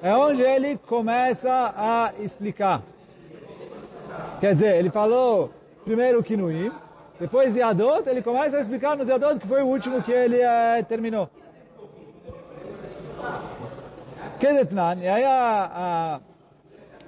é 0.02 0.14
onde 0.14 0.42
ele 0.42 0.76
começa 0.76 1.72
a 1.76 2.12
explicar. 2.20 2.82
Quer 4.40 4.54
dizer, 4.54 4.76
ele 4.76 4.90
falou 4.90 5.50
primeiro 5.84 6.22
Kinuim, 6.22 6.70
depois 7.18 7.56
Yadot, 7.56 8.08
ele 8.08 8.22
começa 8.22 8.58
a 8.58 8.60
explicar 8.60 8.96
no 8.96 9.04
Yadot, 9.04 9.40
que 9.40 9.48
foi 9.48 9.62
o 9.62 9.66
último 9.66 10.02
que 10.02 10.12
ele 10.12 10.40
é, 10.40 10.82
terminou. 10.82 11.30
Kedetnan, 14.38 14.96
e 15.00 15.08
aí 15.08 15.24
a, 15.24 15.70
a, 15.72 16.20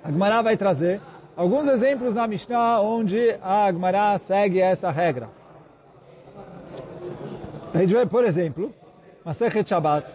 a 0.03 0.11
Gemara 0.11 0.43
vai 0.43 0.57
trazer 0.57 1.01
alguns 1.41 1.67
exemplos 1.69 2.15
na 2.15 2.27
Mishnah 2.27 2.83
onde 2.83 3.35
a 3.43 3.73
Gemara 3.73 4.19
segue 4.19 4.61
essa 4.61 4.91
regra. 4.91 5.31
A 7.73 7.79
gente 7.79 7.95
vê, 7.95 8.05
por 8.05 8.27
exemplo, 8.27 8.75
Masechet 9.25 9.67
Shabbat. 9.67 10.07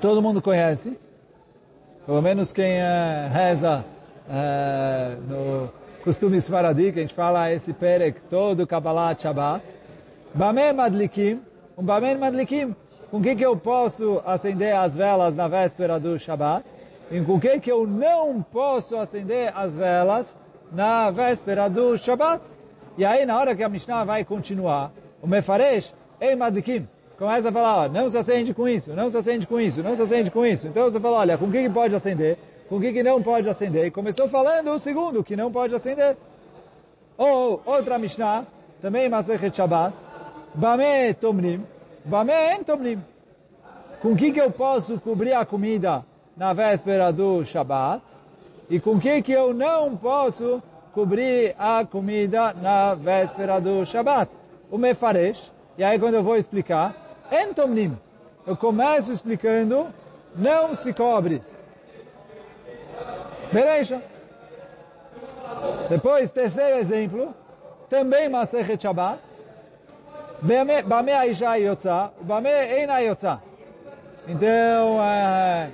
Todo 0.00 0.22
mundo 0.22 0.40
conhece, 0.40 0.96
pelo 2.06 2.22
menos 2.22 2.52
quem 2.52 2.78
uh, 2.78 3.32
reza 3.32 3.84
uh, 4.28 5.20
no 5.22 5.68
costume 6.04 6.40
Svaradi, 6.40 6.92
que 6.92 7.00
a 7.00 7.02
gente 7.02 7.14
fala 7.14 7.50
esse 7.50 7.72
perek 7.72 8.20
todo 8.30 8.68
Kabbalah 8.68 9.16
Shabbat. 9.18 9.64
Bameh 10.32 10.72
Madlikim, 10.72 11.40
um 11.76 11.82
Bameh 11.82 12.16
Madlikim, 12.16 12.76
com 13.10 13.20
que 13.20 13.34
que 13.34 13.44
eu 13.44 13.56
posso 13.56 14.22
acender 14.24 14.76
as 14.76 14.94
velas 14.94 15.34
na 15.34 15.48
véspera 15.48 15.98
do 15.98 16.16
Shabbat? 16.20 16.75
E 17.10 17.20
com 17.20 17.38
que 17.38 17.60
que 17.60 17.70
eu 17.70 17.86
não 17.86 18.42
posso 18.42 18.96
acender 18.96 19.52
as 19.56 19.76
velas 19.76 20.36
na 20.72 21.08
véspera 21.10 21.68
do 21.70 21.96
Shabbat? 21.96 22.42
E 22.98 23.04
aí, 23.04 23.24
na 23.24 23.38
hora 23.38 23.54
que 23.54 23.62
a 23.62 23.68
Mishnah 23.68 24.04
vai 24.04 24.24
continuar, 24.24 24.90
o 25.22 25.26
Mefaresh, 25.26 25.94
Ei 26.20 26.34
Madikim, 26.34 26.88
começa 27.16 27.50
a 27.50 27.52
falar, 27.52 27.88
não 27.90 28.10
se 28.10 28.18
acende 28.18 28.52
com 28.52 28.66
isso, 28.66 28.92
não 28.92 29.08
se 29.08 29.16
acende 29.16 29.46
com 29.46 29.60
isso, 29.60 29.82
não 29.82 29.94
se 29.94 30.02
acende 30.02 30.30
com 30.32 30.44
isso. 30.44 30.66
Então 30.66 30.84
você 30.84 30.98
fala, 30.98 31.18
olha, 31.18 31.38
com 31.38 31.48
que 31.50 31.62
que 31.62 31.70
pode 31.70 31.94
acender? 31.94 32.38
Com 32.68 32.80
que 32.80 32.92
que 32.92 33.02
não 33.02 33.22
pode 33.22 33.48
acender? 33.48 33.86
E 33.86 33.90
começou 33.90 34.26
falando 34.26 34.72
o 34.72 34.78
segundo, 34.78 35.22
que 35.22 35.36
não 35.36 35.52
pode 35.52 35.74
acender. 35.74 36.16
Ou 37.16 37.62
outra 37.64 37.98
Mishnah, 37.98 38.44
também 38.82 39.08
Masechet 39.08 39.56
Shabbat, 39.56 39.94
Bame 40.54 41.14
Tomnim, 41.20 41.64
Bame 42.04 42.32
En. 42.32 42.98
Com 44.00 44.16
que 44.16 44.32
que 44.32 44.40
eu 44.40 44.50
posso 44.50 44.98
cobrir 44.98 45.34
a 45.34 45.46
comida 45.46 46.04
na 46.36 46.52
véspera 46.52 47.12
do 47.12 47.44
Shabat 47.44 48.02
e 48.68 48.78
com 48.78 48.98
que 48.98 49.22
que 49.22 49.32
eu 49.32 49.54
não 49.54 49.96
posso 49.96 50.62
cobrir 50.92 51.54
a 51.58 51.84
comida 51.84 52.52
na 52.54 52.94
véspera 52.94 53.60
do 53.60 53.84
Shabat. 53.86 54.30
O 54.70 54.78
Mefaresh, 54.78 55.52
e 55.78 55.84
aí 55.84 55.98
quando 55.98 56.14
eu 56.14 56.22
vou 56.22 56.36
explicar, 56.36 56.94
Entomnim, 57.30 57.96
eu 58.46 58.56
começo 58.56 59.12
explicando, 59.12 59.86
não 60.34 60.74
se 60.74 60.92
cobre. 60.92 61.42
Bereisha. 63.52 64.02
Depois, 65.88 66.30
terceiro 66.30 66.76
exemplo, 66.76 67.34
também 67.88 68.28
Masechet 68.28 68.82
Shabbat, 68.82 69.20
Bame 70.86 71.12
Aisha 71.12 71.54
Yotza, 71.56 72.10
Bame 72.20 72.50
Eina 72.50 72.98
Yotza. 72.98 73.40
Então, 74.28 75.02
é, 75.02 75.70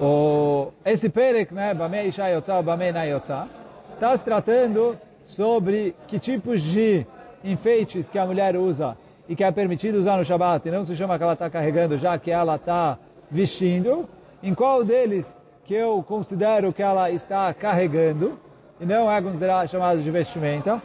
o, 0.00 0.72
esse 0.84 1.08
perek, 1.08 1.52
né, 1.52 1.74
Bamei 1.74 2.08
Isha 2.08 2.28
Yotza, 2.28 2.62
Bamei 2.62 2.92
Na 2.92 3.04
está 3.06 4.16
se 4.16 4.24
tratando 4.24 4.96
sobre 5.26 5.94
que 6.06 6.18
tipos 6.18 6.62
de 6.62 7.06
enfeites 7.44 8.08
que 8.08 8.18
a 8.18 8.24
mulher 8.24 8.56
usa 8.56 8.96
e 9.28 9.36
que 9.36 9.44
é 9.44 9.50
permitido 9.50 9.98
usar 9.98 10.16
no 10.16 10.24
Shabat, 10.24 10.66
e 10.66 10.70
não 10.70 10.84
se 10.84 10.96
chama 10.96 11.18
que 11.18 11.22
ela 11.22 11.34
está 11.34 11.50
carregando, 11.50 11.98
já 11.98 12.18
que 12.18 12.30
ela 12.30 12.56
está 12.56 12.98
vestindo, 13.30 14.08
em 14.42 14.54
qual 14.54 14.82
deles 14.82 15.36
que 15.64 15.74
eu 15.74 16.02
considero 16.02 16.72
que 16.72 16.82
ela 16.82 17.10
está 17.10 17.52
carregando, 17.52 18.38
e 18.80 18.86
não 18.86 19.12
é 19.12 19.20
considerado 19.20 19.68
chamado 19.68 20.00
de 20.00 20.10
vestimenta, 20.10 20.80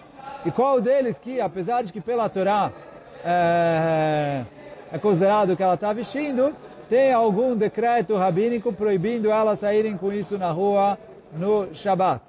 e 0.45 0.51
qual 0.51 0.81
deles 0.81 1.17
que, 1.17 1.39
apesar 1.39 1.83
de 1.83 1.93
que 1.93 2.01
pela 2.01 2.27
Torá 2.27 2.69
é, 3.23 4.43
é 4.91 4.97
considerado 4.97 5.55
que 5.55 5.63
ela 5.63 5.75
está 5.75 5.93
vestindo, 5.93 6.53
tem 6.89 7.13
algum 7.13 7.55
decreto 7.55 8.15
rabínico 8.15 8.71
proibindo 8.73 9.31
elas 9.31 9.59
saírem 9.59 9.97
com 9.97 10.11
isso 10.11 10.37
na 10.37 10.51
rua 10.51 10.97
no 11.31 11.73
Shabat. 11.73 12.21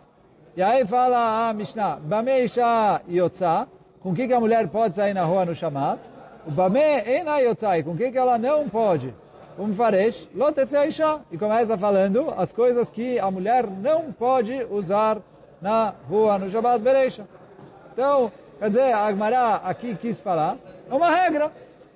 E 0.57 0.63
aí 0.63 0.87
fala 0.87 1.49
a 1.49 1.53
Mishnah, 1.53 1.97
Bameisha 1.97 3.01
Yotza, 3.11 3.67
com 4.01 4.15
que, 4.15 4.27
que 4.27 4.33
a 4.33 4.41
mulher 4.41 4.69
pode 4.69 4.95
sair 4.95 5.15
na 5.15 5.25
rua 5.25 5.45
no 5.45 5.55
Shabat? 5.55 6.01
O 6.47 6.51
Bame 6.51 6.79
Ena 6.79 7.39
Yotzai, 7.39 7.83
com 7.83 7.97
que, 7.97 8.13
que 8.13 8.19
ela 8.19 8.37
não 8.37 8.69
pode? 8.69 9.15
Um 9.59 9.73
faresh, 9.73 10.29
Lotetzeisha, 10.35 11.21
e 11.33 11.39
começa 11.39 11.79
falando 11.79 12.35
as 12.37 12.53
coisas 12.53 12.91
que 12.91 13.19
a 13.19 13.31
mulher 13.31 13.67
não 13.67 14.13
pode 14.13 14.67
usar 14.71 15.19
na 15.63 15.95
rua 16.07 16.39
no 16.39 16.51
Shabat 16.51 16.81
Bereisha. 16.81 17.27
Então, 17.95 18.31
quer 18.59 18.69
dizer, 18.69 18.93
a 18.93 19.07
Agmará 19.07 19.63
aqui 19.65 19.97
quis 19.97 20.21
falar, 20.21 20.59
é 20.91 20.95
uma 20.95 21.11
regra. 21.11 21.51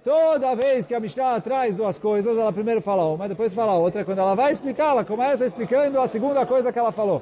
Toda 0.09 0.55
vez 0.55 0.87
que 0.87 0.95
a 0.95 1.01
Mishnah 1.01 1.39
traz 1.43 1.77
duas 1.77 1.99
coisas, 1.99 2.39
ela 2.39 2.51
primeiro 2.51 2.81
fala 2.81 3.05
uma, 3.05 3.29
depois 3.29 3.53
fala 3.53 3.75
outra. 3.75 4.07
Quando 4.07 4.21
ela 4.21 4.35
vai 4.35 4.53
explicar, 4.53 4.93
ela 4.93 5.05
começa 5.05 5.45
explicando 5.45 6.01
a 6.01 6.09
segunda 6.09 6.47
coisa 6.47 6.73
que 6.73 6.79
ela 6.79 6.91
falou. 6.91 7.21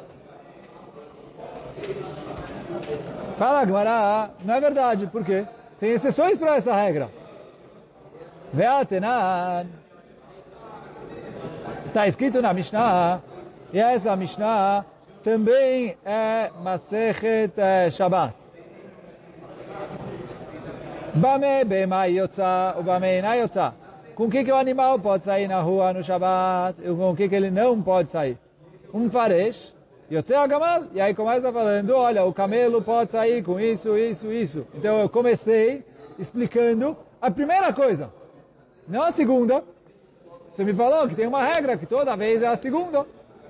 Fala 3.37 3.62
Agmará, 3.62 4.31
não 4.44 4.55
é 4.55 4.61
verdade, 4.61 5.09
por 5.09 5.25
quê? 5.25 5.44
Tem 5.81 5.90
exceções 5.90 6.38
para 6.38 6.55
essa 6.55 6.72
regra. 6.72 7.11
Veatenan. 8.53 9.66
Está 11.87 12.07
escrito 12.07 12.40
na 12.40 12.55
Mishnah, 12.55 13.20
e 13.72 13.81
essa 13.81 14.14
Mishnah 14.14 14.85
também 15.25 15.96
é 16.05 16.53
Masechet 16.62 17.53
Shabbat. 17.90 18.45
Bame 21.16 21.64
bema 21.64 22.05
yotza, 22.05 22.74
o 22.79 22.83
bame 22.83 23.22
na 23.22 23.33
yotza. 23.37 23.72
Com 24.14 24.29
que 24.29 24.44
que 24.44 24.52
o 24.52 24.57
animal 24.57 24.98
pode 24.98 25.24
sair 25.24 25.48
na 25.48 25.62
rua 25.62 25.90
no 25.94 26.05
Shabbat 26.05 26.79
e 26.83 26.94
com 26.94 27.16
que 27.16 27.26
que 27.26 27.35
ele 27.35 27.50
não 27.50 27.81
pode 27.81 28.11
sair? 28.11 28.37
Um 28.92 29.09
faresh, 29.09 29.74
yotze 30.12 30.35
agamal, 30.35 30.85
e 30.92 31.00
aí 31.00 31.14
começa 31.14 31.50
falando, 31.50 31.96
olha, 31.96 32.22
o 32.22 32.35
camelo 32.35 32.83
pode 32.83 33.12
sair 33.12 33.42
com 33.42 33.59
isso, 33.59 33.96
isso, 33.96 34.31
isso. 34.31 34.66
Então 34.74 35.00
eu 35.00 35.09
comecei 35.09 35.83
explicando 36.18 36.94
a 37.18 37.31
primeira 37.31 37.72
coisa, 37.72 38.12
não 38.87 39.02
a 39.02 39.11
segunda. 39.11 39.64
Você 40.52 40.64
me 40.64 40.74
falou 40.74 41.09
que 41.09 41.14
tem 41.14 41.26
uma 41.26 41.42
regra, 41.42 41.79
que 41.79 41.87
toda 41.87 42.14
vez 42.14 42.42
é 42.42 42.46
a 42.46 42.57
segunda. 42.57 43.07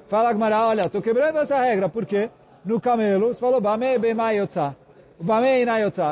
Fala 0.07 0.33
Gmará, 0.33 0.69
olha, 0.69 0.83
estou 0.83 1.03
quebrando 1.03 1.41
essa 1.41 1.59
regra, 1.61 1.89
por 1.89 2.07
quê? 2.07 2.31
No 2.65 2.81
camelo, 2.81 3.35
você 3.35 3.41
falou, 3.41 3.61
Bamei 3.61 3.99
Bemai 3.99 4.39
Yotzah. 4.39 4.77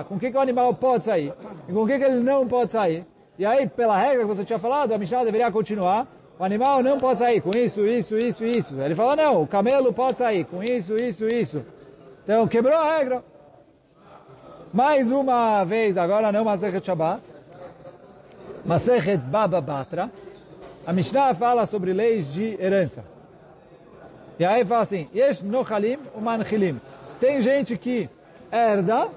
Com 0.04 0.14
o 0.14 0.18
que, 0.18 0.30
que 0.30 0.36
o 0.36 0.40
animal 0.40 0.74
pode 0.74 1.04
sair? 1.04 1.32
E 1.68 1.72
com 1.72 1.82
o 1.82 1.86
que, 1.86 1.98
que 1.98 2.04
ele 2.04 2.20
não 2.20 2.46
pode 2.46 2.70
sair? 2.70 3.04
E 3.38 3.44
aí, 3.44 3.68
pela 3.68 3.96
regra 3.96 4.20
que 4.20 4.28
você 4.28 4.44
tinha 4.44 4.58
falado, 4.58 4.92
a 4.92 4.98
Mishnah 4.98 5.24
deveria 5.24 5.50
continuar. 5.50 6.06
O 6.38 6.44
animal 6.44 6.82
não 6.82 6.98
pode 6.98 7.18
sair 7.18 7.40
com 7.40 7.50
isso, 7.56 7.86
isso, 7.86 8.16
isso, 8.16 8.44
isso. 8.44 8.80
Ele 8.80 8.94
fala, 8.94 9.16
não, 9.16 9.42
o 9.42 9.46
camelo 9.46 9.92
pode 9.92 10.16
sair 10.16 10.44
com 10.44 10.62
isso, 10.62 10.96
isso, 10.96 11.26
isso. 11.26 11.64
Então, 12.22 12.46
quebrou 12.48 12.76
a 12.76 12.96
regra. 12.96 13.24
Mais 14.72 15.10
uma 15.10 15.62
vez, 15.64 15.96
agora 15.96 16.32
não 16.32 16.44
Masechet 16.44 16.84
Shabbat. 16.84 17.22
Masechet 18.64 19.18
Baba 19.18 19.60
Batra. 19.60 20.10
A 20.86 20.92
Mishnah 20.92 21.34
fala 21.34 21.66
sobre 21.66 21.92
leis 21.92 22.32
de 22.32 22.60
herança. 22.60 23.04
E 24.38 24.44
aí 24.44 24.64
fala 24.64 24.82
assim, 24.82 25.08
Yesh 25.14 25.42
Nochalim 25.42 25.98
Umanchilim. 26.14 26.80
Tem 27.20 27.40
gente 27.40 27.78
que 27.78 28.10
herda, 28.50 29.08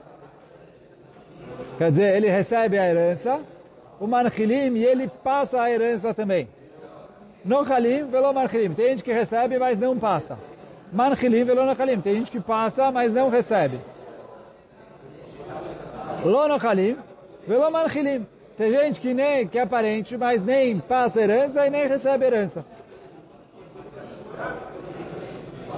quer 1.77 1.91
dizer, 1.91 2.15
ele 2.15 2.29
recebe 2.29 2.77
a 2.77 2.87
herança, 2.87 3.39
o 3.99 4.07
manchilim 4.07 4.75
e 4.75 4.85
ele 4.85 5.07
passa 5.23 5.61
a 5.61 5.71
herança 5.71 6.13
também. 6.13 6.47
Nochalim 7.43 8.05
velo 8.07 8.33
manchilim. 8.33 8.73
Tem 8.73 8.89
gente 8.89 9.03
que 9.03 9.11
recebe, 9.11 9.57
mas 9.57 9.79
não 9.79 9.97
passa. 9.97 10.37
Manchilim 10.91 11.43
velo 11.43 11.65
nochalim. 11.65 12.01
Tem 12.01 12.15
gente 12.15 12.31
que 12.31 12.39
passa, 12.39 12.91
mas 12.91 13.11
não 13.11 13.29
recebe. 13.29 13.79
Lo 16.25 16.47
nochalim 16.47 16.97
velo 17.47 17.71
manchilim. 17.71 18.27
Tem 18.57 18.71
gente 18.71 18.99
que 18.99 19.13
nem 19.13 19.47
que 19.47 19.59
é 19.59 19.65
parente, 19.65 20.17
mas 20.17 20.43
nem 20.43 20.79
passa 20.79 21.21
herança 21.21 21.65
e 21.65 21.69
nem 21.69 21.87
recebe 21.87 22.25
herança. 22.25 22.65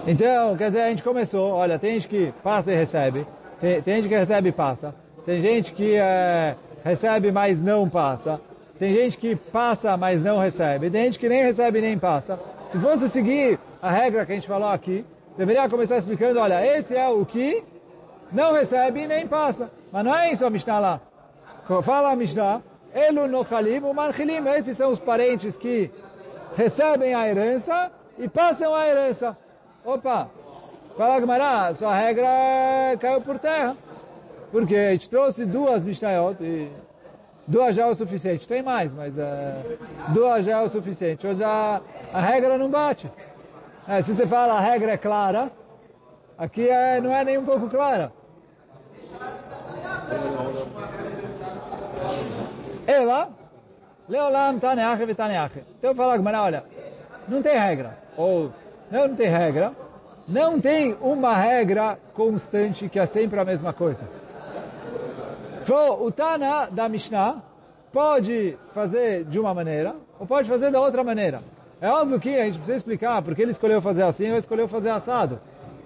Então, 0.08 0.56
quer 0.58 0.70
dizer, 0.70 0.82
a 0.82 0.90
gente 0.90 1.04
começou, 1.04 1.52
olha, 1.52 1.78
tem 1.78 1.96
gente 1.96 2.08
que 2.08 2.34
passa 2.42 2.72
e 2.72 2.76
recebe, 2.76 3.28
tem, 3.60 3.82
tem 3.82 3.96
gente 3.96 4.10
que 4.10 4.16
recebe 4.16 4.50
e 4.50 4.52
passa, 4.52 4.96
tem 5.26 5.42
gente 5.42 5.74
que 5.74 5.96
é, 5.96 6.56
recebe, 6.84 7.32
mas 7.32 7.62
não 7.62 7.90
passa, 7.90 8.40
tem 8.78 8.94
gente 8.94 9.18
que 9.18 9.36
passa, 9.36 9.98
mas 9.98 10.22
não 10.22 10.40
recebe, 10.40 10.90
tem 10.90 11.06
gente 11.06 11.20
que 11.20 11.30
nem 11.30 11.44
recebe 11.44 11.82
nem 11.82 11.98
passa. 11.98 12.40
Se 12.70 12.80
fosse 12.80 13.10
seguir 13.10 13.60
a 13.82 13.92
regra 13.92 14.26
que 14.26 14.32
a 14.32 14.36
gente 14.36 14.48
falou 14.48 14.70
aqui, 14.70 15.06
deveria 15.38 15.68
começar 15.68 15.98
explicando, 15.98 16.40
olha, 16.40 16.66
esse 16.66 16.96
é 16.96 17.08
o 17.08 17.26
que 17.26 17.64
não 18.32 18.54
recebe 18.54 19.08
nem 19.08 19.28
passa. 19.28 19.70
Mas 19.92 20.06
não 20.06 20.16
é 20.16 20.32
isso 20.32 20.46
a 20.46 20.50
Mishnah 20.50 20.80
lá. 20.80 21.02
Fala 21.84 22.12
a 22.12 22.16
Mishnah, 22.16 22.62
Elu 22.94 23.28
nochalim 23.28 23.80
o 23.80 23.94
manchilim, 23.94 24.48
esses 24.58 24.78
são 24.78 24.92
os 24.92 25.00
parentes 25.00 25.56
que 25.56 25.92
recebem 26.56 27.14
a 27.14 27.28
herança 27.28 27.92
e 28.18 28.28
passam 28.28 28.74
a 28.74 28.88
herança. 28.88 29.38
Opa, 29.86 30.30
fala 31.00 31.18
Gamara, 31.22 31.74
sua 31.76 31.96
regra 31.96 32.28
caiu 33.00 33.22
por 33.22 33.40
terra. 33.40 33.74
Porque 34.52 34.76
a 34.76 34.92
gente 34.92 35.10
trouxe 35.10 35.46
duas 35.46 35.82
Mishnayot 35.86 36.44
e 36.44 36.70
duas 37.48 37.74
já 37.74 37.84
é 37.84 37.86
o 37.86 37.96
suficiente. 37.96 38.46
Tem 38.46 38.62
mais, 38.62 38.94
mas 38.94 39.14
uh, 39.18 39.80
duas 40.10 40.44
já 40.44 40.58
é 40.58 40.62
o 40.62 40.68
suficiente. 40.68 41.26
Hoje 41.26 41.42
a, 41.42 41.80
a 42.14 42.20
regra 42.20 42.58
não 42.58 42.70
bate. 42.70 43.10
É, 43.88 44.02
se 44.02 44.14
você 44.14 44.28
fala 44.28 44.56
a 44.56 44.60
regra 44.60 44.92
é 44.92 44.98
clara, 44.98 45.50
aqui 46.38 46.68
é, 46.68 47.00
não 47.00 47.16
é 47.16 47.24
nem 47.24 47.38
um 47.38 47.46
pouco 47.46 47.70
clara. 47.70 48.12
Ela, 52.86 53.30
Leolam 54.10 54.60
Taneache 54.60 55.06
Vitaneache. 55.06 55.64
Então 55.78 55.96
fala 55.96 56.18
Gamara, 56.18 56.42
olha, 56.42 56.64
não 57.26 57.42
tem 57.42 57.58
regra. 57.58 57.98
Ou 58.18 58.52
não, 58.92 59.08
não 59.08 59.16
tem 59.16 59.30
regra. 59.30 59.72
Não 60.30 60.62
tem 60.62 60.96
uma 61.02 61.36
regra 61.36 61.98
constante 62.14 62.88
que 62.88 63.00
é 63.00 63.06
sempre 63.08 63.40
a 63.40 63.46
mesma 63.46 63.74
coisa. 63.74 64.02
O 66.00 66.12
Tana 66.12 66.68
da 66.68 66.88
Mishnah 66.88 67.42
pode 67.92 68.56
fazer 68.72 69.24
de 69.26 69.40
uma 69.40 69.56
maneira 69.56 69.96
ou 70.20 70.28
pode 70.28 70.48
fazer 70.48 70.70
da 70.72 70.80
outra 70.80 71.04
maneira. 71.04 71.42
É 71.82 71.90
óbvio 71.90 72.20
que 72.20 72.30
a 72.36 72.46
gente 72.46 72.58
precisa 72.58 72.78
explicar 72.78 73.24
porque 73.24 73.42
ele 73.42 73.52
escolheu 73.52 73.82
fazer 73.82 74.04
assim 74.04 74.30
ou 74.32 74.38
escolheu 74.38 74.68
fazer 74.68 74.90
assado. 74.90 75.40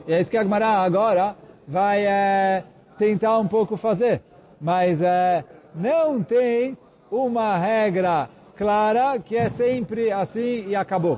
E 0.06 0.14
é 0.14 0.20
isso 0.20 0.30
que 0.30 0.38
a 0.38 0.44
Gemara 0.44 0.68
agora 0.68 1.38
vai 1.66 2.06
é, 2.06 2.66
tentar 2.98 3.38
um 3.38 3.48
pouco 3.48 3.78
fazer. 3.78 4.22
Mas 4.60 5.02
é, 5.02 5.46
não 5.74 6.22
tem 6.22 6.78
uma 7.10 7.58
regra 7.58 8.30
clara 8.58 9.18
que 9.20 9.38
é 9.38 9.48
sempre 9.48 10.12
assim 10.12 10.68
e 10.68 10.76
acabou. 10.76 11.18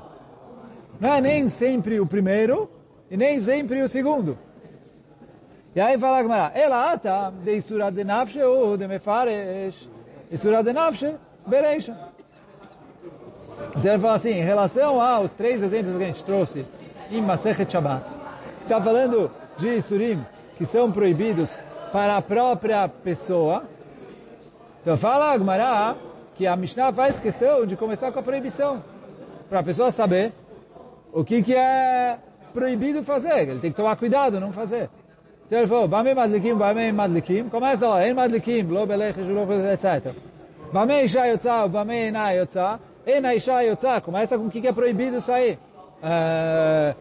Não 1.00 1.14
é 1.16 1.22
nem 1.22 1.50
sempre 1.50 2.00
o 2.00 2.06
primeiro 2.06 2.70
e 3.16 3.18
nem 3.18 3.42
sempre 3.42 3.82
o 3.82 3.88
segundo. 3.88 4.38
E 5.74 5.80
aí 5.80 5.98
fala 5.98 6.20
a 6.20 6.52
ela 6.54 6.92
ata 6.92 7.34
de 7.44 7.56
Isura 7.56 7.90
de 7.90 8.04
Nafshe 8.04 8.42
ou 8.42 8.76
de 8.76 8.86
Mefaresh. 8.90 9.90
Isura 10.30 10.62
de 10.62 10.74
Nafshe, 10.74 11.16
Bereisha. 11.48 11.98
Então 13.78 13.94
ele 13.94 14.02
fala 14.02 14.16
assim, 14.16 14.32
em 14.32 14.44
relação 14.44 15.02
aos 15.02 15.32
três 15.32 15.64
exemplos 15.64 15.98
que 15.98 16.04
a 16.04 16.08
gente 16.08 16.26
trouxe 16.26 16.66
em 17.10 17.22
Masechet 17.22 17.72
Shabbat, 17.72 18.06
está 18.64 18.82
falando 18.82 19.32
de 19.58 19.70
Isurim 19.70 20.22
que 20.58 20.66
são 20.66 20.92
proibidos 20.92 21.50
para 21.94 22.18
a 22.18 22.22
própria 22.22 22.90
pessoa. 22.90 23.64
Então 24.82 24.98
fala 24.98 25.34
a 25.34 25.96
que 26.36 26.46
a 26.46 26.56
Mishnah 26.58 26.92
faz 26.92 27.18
questão 27.18 27.66
de 27.66 27.78
começar 27.78 28.12
com 28.12 28.20
a 28.20 28.24
proibição, 28.24 28.84
para 29.50 29.62
a 29.62 29.64
pessoa 29.64 29.90
saber 29.90 30.34
o 31.14 31.24
que, 31.24 31.42
que 31.42 31.56
é 31.56 32.20
proibido 32.56 33.04
fazer. 33.04 33.50
Ele 33.50 33.60
tem 33.60 33.70
que 33.70 33.78
tomar 33.78 33.98
cuidado, 33.98 34.40
não 34.40 34.52
fazer. 34.54 34.90
Então 35.46 35.60
ele 35.60 35.68
falou, 35.68 35.88
Bamei 35.88 36.16
Madlikim, 36.16 36.56
Bamei 36.56 36.92
Madlikim, 36.92 37.50
começa 37.50 37.88
lá, 37.88 38.08
Em 38.08 38.14
Madlikim, 38.14 38.64
Lo 38.64 38.88
Belech, 38.88 39.20
etc. 39.20 40.16
Bamei 40.74 41.04
Isha 41.04 41.28
Yotzah, 41.28 41.68
Bamei 41.68 42.08
Ina 42.08 42.32
Yotzah, 42.32 42.80
Ena 43.06 43.36
Isha 43.36 43.62
Yotzah, 43.62 44.02
começa 44.02 44.38
com 44.38 44.48
o 44.48 44.50
que, 44.50 44.68
é 44.68 44.72
proibido 44.72 45.22
sair. 45.22 45.60
Uh, 46.02 46.96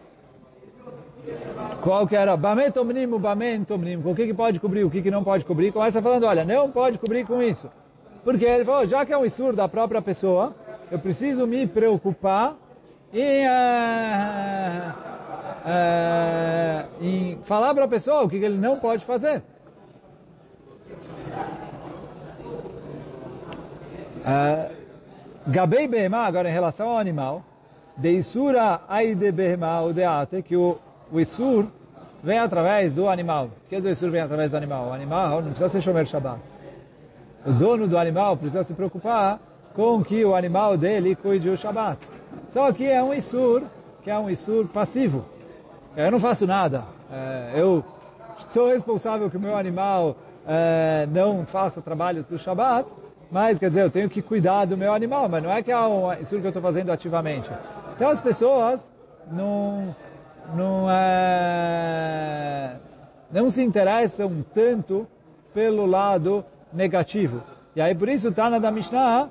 qual 1.81 2.05
que 2.05 2.15
era? 2.15 2.37
Bamei 2.37 2.69
Tomnim, 2.69 3.07
Bamei 3.17 3.59
Tomnim, 3.65 3.99
o 4.05 4.13
que, 4.13 4.27
que 4.27 4.33
pode 4.33 4.59
cobrir, 4.59 4.83
o 4.83 4.91
que, 4.91 5.01
que 5.01 5.09
não 5.09 5.23
pode 5.23 5.43
cobrir. 5.43 5.71
Começa 5.71 5.99
falando, 5.99 6.25
olha, 6.25 6.43
não 6.43 6.69
pode 6.69 6.99
cobrir 6.99 7.25
com 7.25 7.41
isso. 7.41 7.67
Porque 8.23 8.45
ele 8.45 8.63
falou, 8.63 8.85
já 8.85 9.03
que 9.03 9.11
é 9.11 9.17
um 9.17 9.25
isur 9.25 9.55
da 9.55 9.67
própria 9.67 10.01
pessoa, 10.03 10.53
eu 10.91 10.99
preciso 10.99 11.47
me 11.47 11.65
preocupar 11.65 12.55
em, 13.11 13.47
uh, 13.47 15.15
uh, 15.65 17.03
em 17.03 17.39
falar 17.43 17.73
para 17.73 17.85
a 17.85 17.87
pessoa 17.87 18.23
o 18.23 18.29
que 18.29 18.35
ele 18.35 18.57
não 18.57 18.79
pode 18.79 19.03
fazer. 19.03 19.41
Gabei 25.47 25.87
Behemá, 25.87 26.25
agora 26.25 26.49
em 26.49 26.51
relação 26.51 26.89
ao 26.89 26.97
animal, 26.97 27.43
de 27.95 28.09
Isura 28.11 28.81
Aide 28.89 29.31
Behemá, 29.31 29.81
o 29.81 29.93
Deate, 29.93 30.41
que 30.41 30.55
o, 30.55 30.79
o 31.11 31.19
Isur 31.19 31.67
vem 32.23 32.39
através 32.39 32.93
do 32.95 33.07
animal. 33.07 33.45
O 33.45 33.69
que 33.69 33.75
é 33.75 33.79
o 33.79 33.87
Isur 33.87 34.09
vem 34.09 34.21
através 34.21 34.49
do 34.49 34.57
animal? 34.57 34.87
O 34.87 34.93
animal 34.93 35.41
não 35.41 35.49
precisa 35.49 35.69
ser 35.69 35.81
Shomer 35.81 36.07
Shabbat. 36.07 36.39
O 37.45 37.51
dono 37.51 37.87
do 37.87 37.97
animal 37.97 38.35
precisa 38.35 38.63
se 38.63 38.73
preocupar 38.73 39.39
com 39.75 40.03
que 40.03 40.25
o 40.25 40.33
animal 40.33 40.75
dele 40.77 41.15
cuide 41.15 41.47
o 41.47 41.55
Shabbat. 41.55 41.99
Só 42.47 42.71
que 42.71 42.87
é 42.87 43.03
um 43.03 43.13
Isur, 43.13 43.61
que 44.01 44.09
é 44.09 44.17
um 44.17 44.27
Isur 44.27 44.67
passivo. 44.67 45.25
Eu 45.95 46.11
não 46.11 46.19
faço 46.19 46.45
nada. 46.45 46.83
É, 47.11 47.53
eu 47.55 47.83
sou 48.47 48.69
responsável 48.69 49.29
que 49.29 49.37
o 49.37 49.39
meu 49.39 49.55
animal 49.55 50.17
é, 50.45 51.07
não 51.09 51.45
faça 51.45 51.81
trabalhos 51.81 52.25
do 52.27 52.37
Shabbat, 52.37 52.89
mas, 53.31 53.57
quer 53.57 53.69
dizer, 53.69 53.83
eu 53.83 53.89
tenho 53.89 54.09
que 54.09 54.21
cuidar 54.21 54.65
do 54.65 54.77
meu 54.77 54.93
animal, 54.93 55.27
mas 55.29 55.41
não 55.41 55.51
é 55.51 55.63
que 55.63 55.71
é 55.71 55.79
um 55.79 56.13
Isur 56.13 56.39
que 56.39 56.47
eu 56.47 56.49
estou 56.49 56.61
fazendo 56.61 56.91
ativamente. 56.91 57.49
Então 57.95 58.09
as 58.09 58.19
pessoas 58.21 58.85
não, 59.31 59.95
não, 60.53 60.87
é, 60.89 62.75
não 63.31 63.49
se 63.49 63.63
interessam 63.63 64.45
tanto 64.53 65.07
pelo 65.53 65.85
lado 65.85 66.45
negativo. 66.73 67.41
E 67.75 67.81
aí 67.81 67.95
por 67.95 68.09
isso 68.09 68.31
Tana 68.31 68.59
da 68.59 68.69
Mishnah 68.69 69.29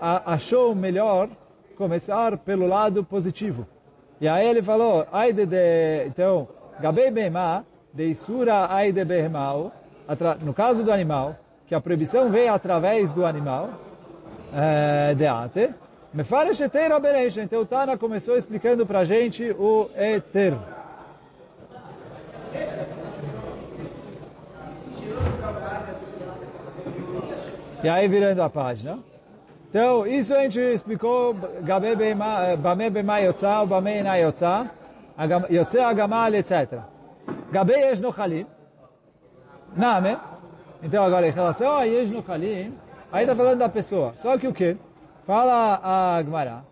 achou 0.00 0.74
melhor 0.74 1.28
começar 1.76 2.36
pelo 2.38 2.66
lado 2.66 3.02
positivo. 3.02 3.66
E 4.20 4.26
aí 4.26 4.48
ele 4.48 4.62
falou, 4.62 5.06
Aide 5.12 5.46
de, 5.46 6.06
então, 6.06 6.48
Gabei 6.80 7.10
Behemá, 7.10 7.64
de 7.92 8.04
Isura 8.04 8.72
Aide 8.72 9.04
Behemau, 9.04 9.72
no 10.42 10.52
caso 10.52 10.82
do 10.82 10.92
animal, 10.92 11.36
que 11.66 11.74
a 11.74 11.80
proibição 11.80 12.30
veio 12.30 12.52
através 12.52 13.10
do 13.12 13.24
animal, 13.24 13.70
é, 14.54 15.14
de 15.14 15.26
ate, 15.26 15.70
Mefaresh 16.12 16.60
Eter 16.60 16.90
Aberesh. 16.90 17.36
Então 17.36 17.60
o 17.60 17.66
Tana 17.66 17.98
começou 17.98 18.36
explicando 18.36 18.86
para 18.86 19.04
gente 19.04 19.50
o 19.52 19.88
Eter. 19.96 20.54
E 27.84 27.88
aí 27.88 28.08
virando 28.08 28.42
a 28.42 28.50
página. 28.50 28.98
Então, 29.68 30.06
isso 30.06 30.34
a 30.34 30.44
gente 30.44 30.58
explicou, 30.58 31.34
Gabe 31.62 31.88
Bame 32.56 32.88
Bema 32.88 33.18
Yotzá, 33.18 33.66
Bame 33.66 34.00
Ina 34.00 34.16
Yotzá, 34.16 34.66
Yotzé 35.50 35.84
Agamal, 35.84 36.34
etc. 36.36 36.80
Gabe 37.52 37.74
Yesh 37.74 38.00
Nochalim, 38.00 38.46
Name, 39.76 40.16
então 40.82 41.04
agora 41.04 41.28
em 41.28 41.32
relação 41.32 41.76
a 41.76 41.82
Yesh 41.82 42.10
Nochalim, 42.10 42.74
aí 43.12 43.24
está 43.24 43.36
falando 43.36 43.58
da 43.58 43.68
pessoa. 43.68 44.14
Só 44.14 44.38
que 44.38 44.48
o 44.48 44.54
que? 44.54 44.74
Fala 45.26 45.80
a 46.16 46.22
Gemara, 46.22 46.64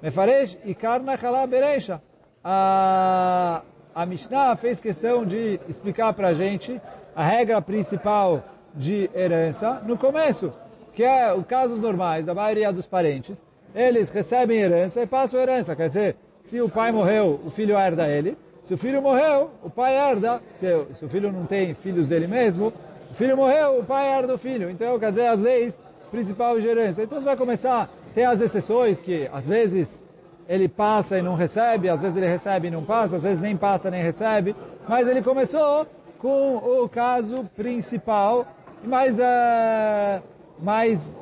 Mefaresh 0.00 0.58
Ikar 0.64 1.02
Nachalá 1.02 1.46
Bereisha. 1.46 2.00
A, 2.42 3.60
a 3.94 4.06
Mishnah 4.06 4.56
fez 4.56 4.80
questão 4.80 5.26
de 5.26 5.60
explicar 5.68 6.14
para 6.14 6.28
a 6.28 6.34
gente 6.34 6.80
a 7.14 7.22
regra 7.22 7.60
principal 7.60 8.42
de 8.74 9.10
herança 9.14 9.82
no 9.84 9.98
começo 9.98 10.50
que 10.94 11.02
é 11.02 11.32
o 11.32 11.42
casos 11.42 11.80
normais 11.80 12.24
da 12.24 12.34
maioria 12.34 12.72
dos 12.72 12.86
parentes, 12.86 13.40
eles 13.74 14.08
recebem 14.08 14.58
herança 14.58 15.02
e 15.02 15.06
passam 15.06 15.40
herança. 15.40 15.76
Quer 15.76 15.88
dizer, 15.88 16.16
se 16.44 16.60
o 16.60 16.68
pai 16.68 16.92
morreu, 16.92 17.40
o 17.44 17.50
filho 17.50 17.78
herda 17.78 18.08
ele. 18.08 18.36
Se 18.64 18.74
o 18.74 18.78
filho 18.78 19.00
morreu, 19.00 19.50
o 19.62 19.70
pai 19.70 19.96
herda. 19.96 20.40
Se, 20.54 20.66
se 20.94 21.04
o 21.04 21.08
filho 21.08 21.32
não 21.32 21.46
tem 21.46 21.74
filhos 21.74 22.08
dele 22.08 22.26
mesmo, 22.26 22.72
o 23.10 23.14
filho 23.14 23.36
morreu, 23.36 23.78
o 23.78 23.84
pai 23.84 24.08
herda 24.08 24.34
o 24.34 24.38
filho. 24.38 24.70
Então, 24.70 24.98
quer 24.98 25.10
dizer, 25.10 25.26
as 25.26 25.40
leis 25.40 25.80
principais 26.10 26.62
de 26.62 26.68
herança. 26.68 27.02
Então 27.02 27.18
você 27.18 27.24
vai 27.24 27.36
começar, 27.36 27.88
tem 28.14 28.24
as 28.24 28.40
exceções 28.40 29.00
que 29.00 29.28
às 29.32 29.46
vezes 29.46 30.02
ele 30.48 30.68
passa 30.68 31.16
e 31.16 31.22
não 31.22 31.34
recebe, 31.34 31.88
às 31.88 32.02
vezes 32.02 32.16
ele 32.16 32.26
recebe 32.26 32.68
e 32.68 32.70
não 32.70 32.84
passa, 32.84 33.16
às 33.16 33.22
vezes 33.22 33.40
nem 33.40 33.56
passa 33.56 33.90
nem 33.90 34.02
recebe, 34.02 34.54
mas 34.88 35.06
ele 35.06 35.22
começou 35.22 35.86
com 36.18 36.56
o 36.56 36.88
caso 36.88 37.48
principal, 37.56 38.46
mas 38.82 39.16
uh, 39.16 40.22
mas, 40.62 41.16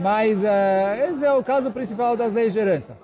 mas 0.00 0.38
uh, 0.38 1.12
esse 1.12 1.24
é 1.24 1.32
o 1.32 1.42
caso 1.42 1.70
principal 1.70 2.16
das 2.16 2.32
leis 2.32 2.52
de 2.52 2.58
herança. 2.58 2.96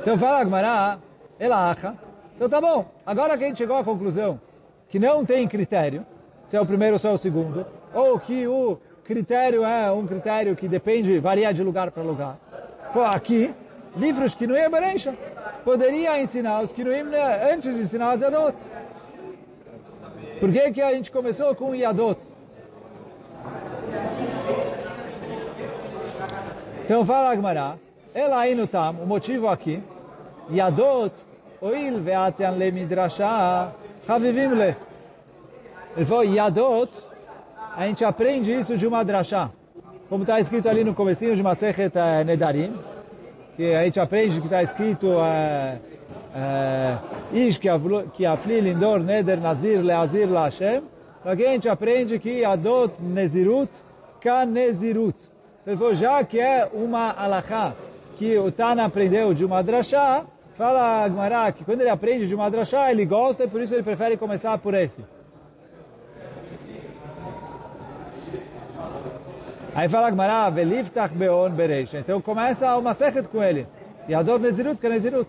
Então 0.00 0.16
fala 0.16 0.40
Agmará, 0.40 0.98
ela 1.38 1.70
acha. 1.70 1.94
Então 2.36 2.48
tá 2.48 2.60
bom, 2.60 2.86
agora 3.04 3.36
que 3.36 3.44
a 3.44 3.46
gente 3.46 3.58
chegou 3.58 3.76
à 3.76 3.84
conclusão 3.84 4.40
que 4.88 4.98
não 4.98 5.24
tem 5.24 5.46
critério, 5.46 6.04
se 6.46 6.56
é 6.56 6.60
o 6.60 6.66
primeiro 6.66 6.94
ou 6.94 6.98
se 6.98 7.06
é 7.06 7.10
o 7.10 7.18
segundo, 7.18 7.64
ou 7.94 8.18
que 8.18 8.46
o 8.46 8.78
critério 9.04 9.64
é 9.64 9.90
um 9.92 10.06
critério 10.06 10.56
que 10.56 10.66
depende, 10.66 11.18
varia 11.18 11.52
de 11.54 11.62
lugar 11.62 11.90
para 11.90 12.02
lugar. 12.02 12.36
Pô, 12.92 13.02
aqui, 13.02 13.54
livros 13.96 14.34
que 14.34 14.46
não 14.46 14.56
é 14.56 14.68
Bereisha, 14.68 15.14
poderia 15.64 16.20
ensinar 16.20 16.62
os 16.62 16.72
Kinuim 16.72 17.04
né, 17.04 17.52
antes 17.52 17.74
de 17.74 17.82
ensinar 17.82 18.16
os 18.16 18.20
Yadot. 18.20 18.56
Por 20.40 20.50
que, 20.50 20.72
que 20.72 20.82
a 20.82 20.92
gente 20.92 21.10
começou 21.10 21.54
com 21.54 21.70
o 21.70 21.74
Yadot? 21.74 22.18
Então 26.84 27.04
fala 27.04 27.30
Agmará, 27.30 27.76
ela 28.12 28.40
aí 28.40 28.54
no 28.54 28.66
tam, 28.66 28.96
o 29.02 29.06
motivo 29.06 29.46
aqui, 29.48 29.82
Yadot, 30.52 31.14
oil 31.60 32.00
ve'atian 32.00 32.52
le 32.52 32.72
midrashah, 32.72 33.72
havivim 34.08 34.48
le. 34.48 34.76
Ele 35.96 36.04
falou, 36.04 36.24
Yadot, 36.24 36.90
a 37.76 37.86
gente 37.86 38.04
aprende 38.04 38.52
isso 38.52 38.76
de 38.76 38.86
uma 38.86 39.04
drashá. 39.04 39.50
Como 40.08 40.24
está 40.24 40.40
escrito 40.40 40.68
ali 40.68 40.82
no 40.82 40.92
comecinho 40.92 41.36
de 41.36 41.42
Masechet 41.42 41.96
uh, 41.96 42.24
Nedarim, 42.24 42.74
que 43.56 43.72
a 43.74 43.84
gente 43.84 44.00
aprende 44.00 44.40
que 44.40 44.46
está 44.46 44.62
escrito 44.62 45.06
uh, 45.06 45.78
uh, 46.34 47.36
Ish 47.36 47.58
que 47.58 48.26
afli 48.26 48.60
lindor 48.60 48.98
neder 48.98 49.40
nazir 49.40 49.80
leazir 49.80 50.28
la 50.28 50.44
Hashem. 50.44 50.82
Aqui 51.24 51.44
a 51.44 51.50
gente 51.50 51.68
aprende 51.68 52.18
que 52.18 52.40
Yadot 52.40 52.94
nezirut 52.98 53.70
ka 54.20 54.46
nezirut. 54.46 55.16
Ele 55.66 55.76
falou, 55.76 55.94
já 55.94 56.24
que 56.24 56.40
é 56.40 56.68
uma 56.72 57.12
alahá 57.12 57.74
que 58.16 58.38
o 58.38 58.50
Tana 58.50 58.86
aprendeu 58.86 59.34
de 59.34 59.44
uma 59.44 59.62
drachá, 59.62 60.24
fala 60.56 61.04
Agmará 61.04 61.52
que 61.52 61.64
quando 61.64 61.82
ele 61.82 61.90
aprende 61.90 62.26
de 62.26 62.34
uma 62.34 62.50
drachá, 62.50 62.90
ele 62.90 63.04
gosta 63.04 63.44
e 63.44 63.48
por 63.48 63.60
isso 63.60 63.74
ele 63.74 63.82
prefere 63.82 64.16
começar 64.16 64.56
por 64.58 64.72
esse. 64.72 65.04
Aí 69.74 69.88
fala 69.88 70.08
Agmará, 70.08 70.48
veliftach 70.48 71.14
beon 71.14 71.50
bereish. 71.50 71.94
Então 71.94 72.20
começa 72.20 72.76
uma 72.76 72.94
sechet 72.94 73.28
com 73.28 73.42
ele. 73.42 73.66
E 74.08 74.14
ador 74.14 74.40
nezirut, 74.40 74.80
que 74.80 74.86
é 74.86 74.90
nezirut. 74.90 75.28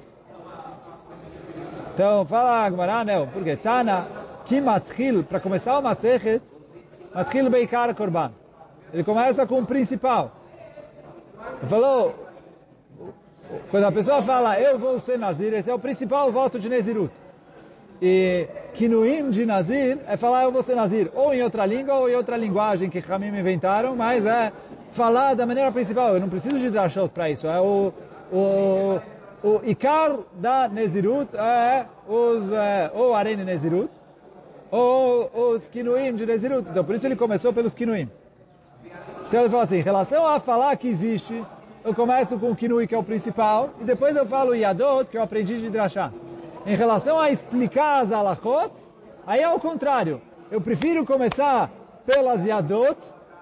Então 1.93 2.25
fala 2.25 2.65
Agmará, 2.65 3.03
não, 3.03 3.27
porque 3.27 3.57
Tana, 3.57 4.07
que 4.51 4.59
matchil, 4.59 5.23
para 5.23 5.39
começar 5.39 5.79
uma 5.79 5.95
sechet, 5.95 6.41
matchil 7.15 7.49
beikar 7.49 7.95
korban. 7.95 8.31
Ele 8.93 9.01
começa 9.01 9.47
com 9.47 9.59
o 9.59 9.65
principal. 9.65 10.29
Ele 11.61 11.69
falou, 11.69 12.13
quando 13.69 13.85
a 13.85 13.91
pessoa 13.93 14.21
fala, 14.21 14.59
eu 14.59 14.77
vou 14.77 14.99
ser 14.99 15.17
Nazir, 15.17 15.53
esse 15.53 15.69
é 15.69 15.73
o 15.73 15.79
principal 15.79 16.29
voto 16.33 16.59
de 16.59 16.67
Nezirut. 16.67 17.13
E 18.01 18.45
Kinuim 18.73 19.29
de 19.29 19.45
Nazir 19.45 19.99
é 20.05 20.17
falar, 20.17 20.43
eu 20.43 20.51
vou 20.51 20.63
ser 20.63 20.75
Nazir, 20.75 21.09
ou 21.15 21.33
em 21.33 21.41
outra 21.41 21.65
língua, 21.65 21.93
ou 21.95 22.09
em 22.09 22.15
outra 22.15 22.35
linguagem 22.35 22.89
que 22.89 23.01
Hamim 23.09 23.27
inventaram, 23.27 23.95
mas 23.95 24.25
é 24.25 24.51
falar 24.91 25.33
da 25.33 25.45
maneira 25.45 25.71
principal. 25.71 26.15
Eu 26.15 26.19
não 26.19 26.27
preciso 26.27 26.59
de 26.59 26.69
Drashot 26.69 27.07
para 27.13 27.29
isso. 27.29 27.47
É 27.47 27.61
o, 27.61 27.93
o, 28.33 28.99
o 29.43 29.61
Ikar 29.63 30.17
da 30.33 30.67
Nezirut 30.67 31.33
é 31.37 31.85
os, 32.05 32.51
é, 32.51 32.91
ou 32.93 33.15
Arene 33.15 33.45
Nezirut, 33.45 34.00
ou 34.71 35.51
os 35.53 35.67
Kinuim 35.67 36.15
de 36.15 36.25
Nezirut. 36.25 36.67
Então, 36.69 36.83
por 36.83 36.95
isso 36.95 37.05
ele 37.05 37.15
começou 37.15 37.51
pelos 37.51 37.73
Kinuim. 37.73 38.09
Então 39.27 39.41
ele 39.41 39.49
fala 39.49 39.63
assim, 39.63 39.77
em 39.77 39.81
relação 39.81 40.25
a 40.25 40.39
falar 40.39 40.75
que 40.77 40.87
existe, 40.87 41.45
eu 41.83 41.93
começo 41.93 42.39
com 42.39 42.51
o 42.51 42.55
Kinui, 42.55 42.87
que 42.87 42.95
é 42.95 42.97
o 42.97 43.03
principal, 43.03 43.69
e 43.79 43.83
depois 43.83 44.15
eu 44.15 44.25
falo 44.25 44.55
Yadot, 44.55 45.09
que 45.09 45.17
eu 45.17 45.21
aprendi 45.21 45.59
de 45.59 45.69
Drashá. 45.69 46.11
Em 46.65 46.75
relação 46.75 47.19
a 47.19 47.31
explicar 47.31 48.01
as 48.01 48.11
alachot, 48.11 48.71
aí 49.25 49.41
é 49.41 49.49
o 49.49 49.59
contrário. 49.59 50.21
Eu 50.49 50.61
prefiro 50.61 51.05
começar 51.05 51.69
pelas 52.05 52.45
Yadot, 52.45 52.97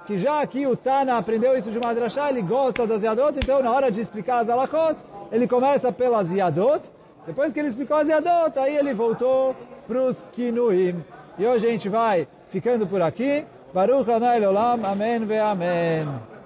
que 0.06 0.18
já 0.18 0.42
aqui 0.42 0.66
o 0.66 0.76
Tana 0.76 1.18
aprendeu 1.18 1.58
isso 1.58 1.72
de 1.72 1.78
uma 1.78 1.94
Drashá, 1.94 2.30
ele 2.30 2.42
gosta 2.42 2.86
das 2.86 3.04
Yadot, 3.04 3.38
então 3.38 3.62
na 3.62 3.72
hora 3.72 3.92
de 3.92 4.02
explicar 4.02 4.40
as 4.40 4.50
alachot, 4.50 4.96
ele 5.32 5.48
começa 5.48 5.92
pelas 5.92 6.32
Yadot, 6.32 6.90
depois 7.26 7.52
que 7.52 7.60
ele 7.60 7.68
explicou 7.68 7.98
as 7.98 8.08
Yadot, 8.08 8.58
aí 8.58 8.76
ele 8.78 8.94
voltou 8.94 9.56
para 9.88 10.02
os 10.02 10.18
Kinuim. 10.34 11.04
E 11.40 11.48
hoje 11.48 11.68
a 11.68 11.72
gente 11.72 11.88
vai 11.88 12.28
ficando 12.50 12.86
por 12.86 13.02
aqui. 13.02 13.46
Baruch 13.74 14.12
Hanai 14.12 14.46
Olam, 14.46 14.86
Amém 14.86 15.26
ve 15.26 15.40
Amém. 15.40 16.06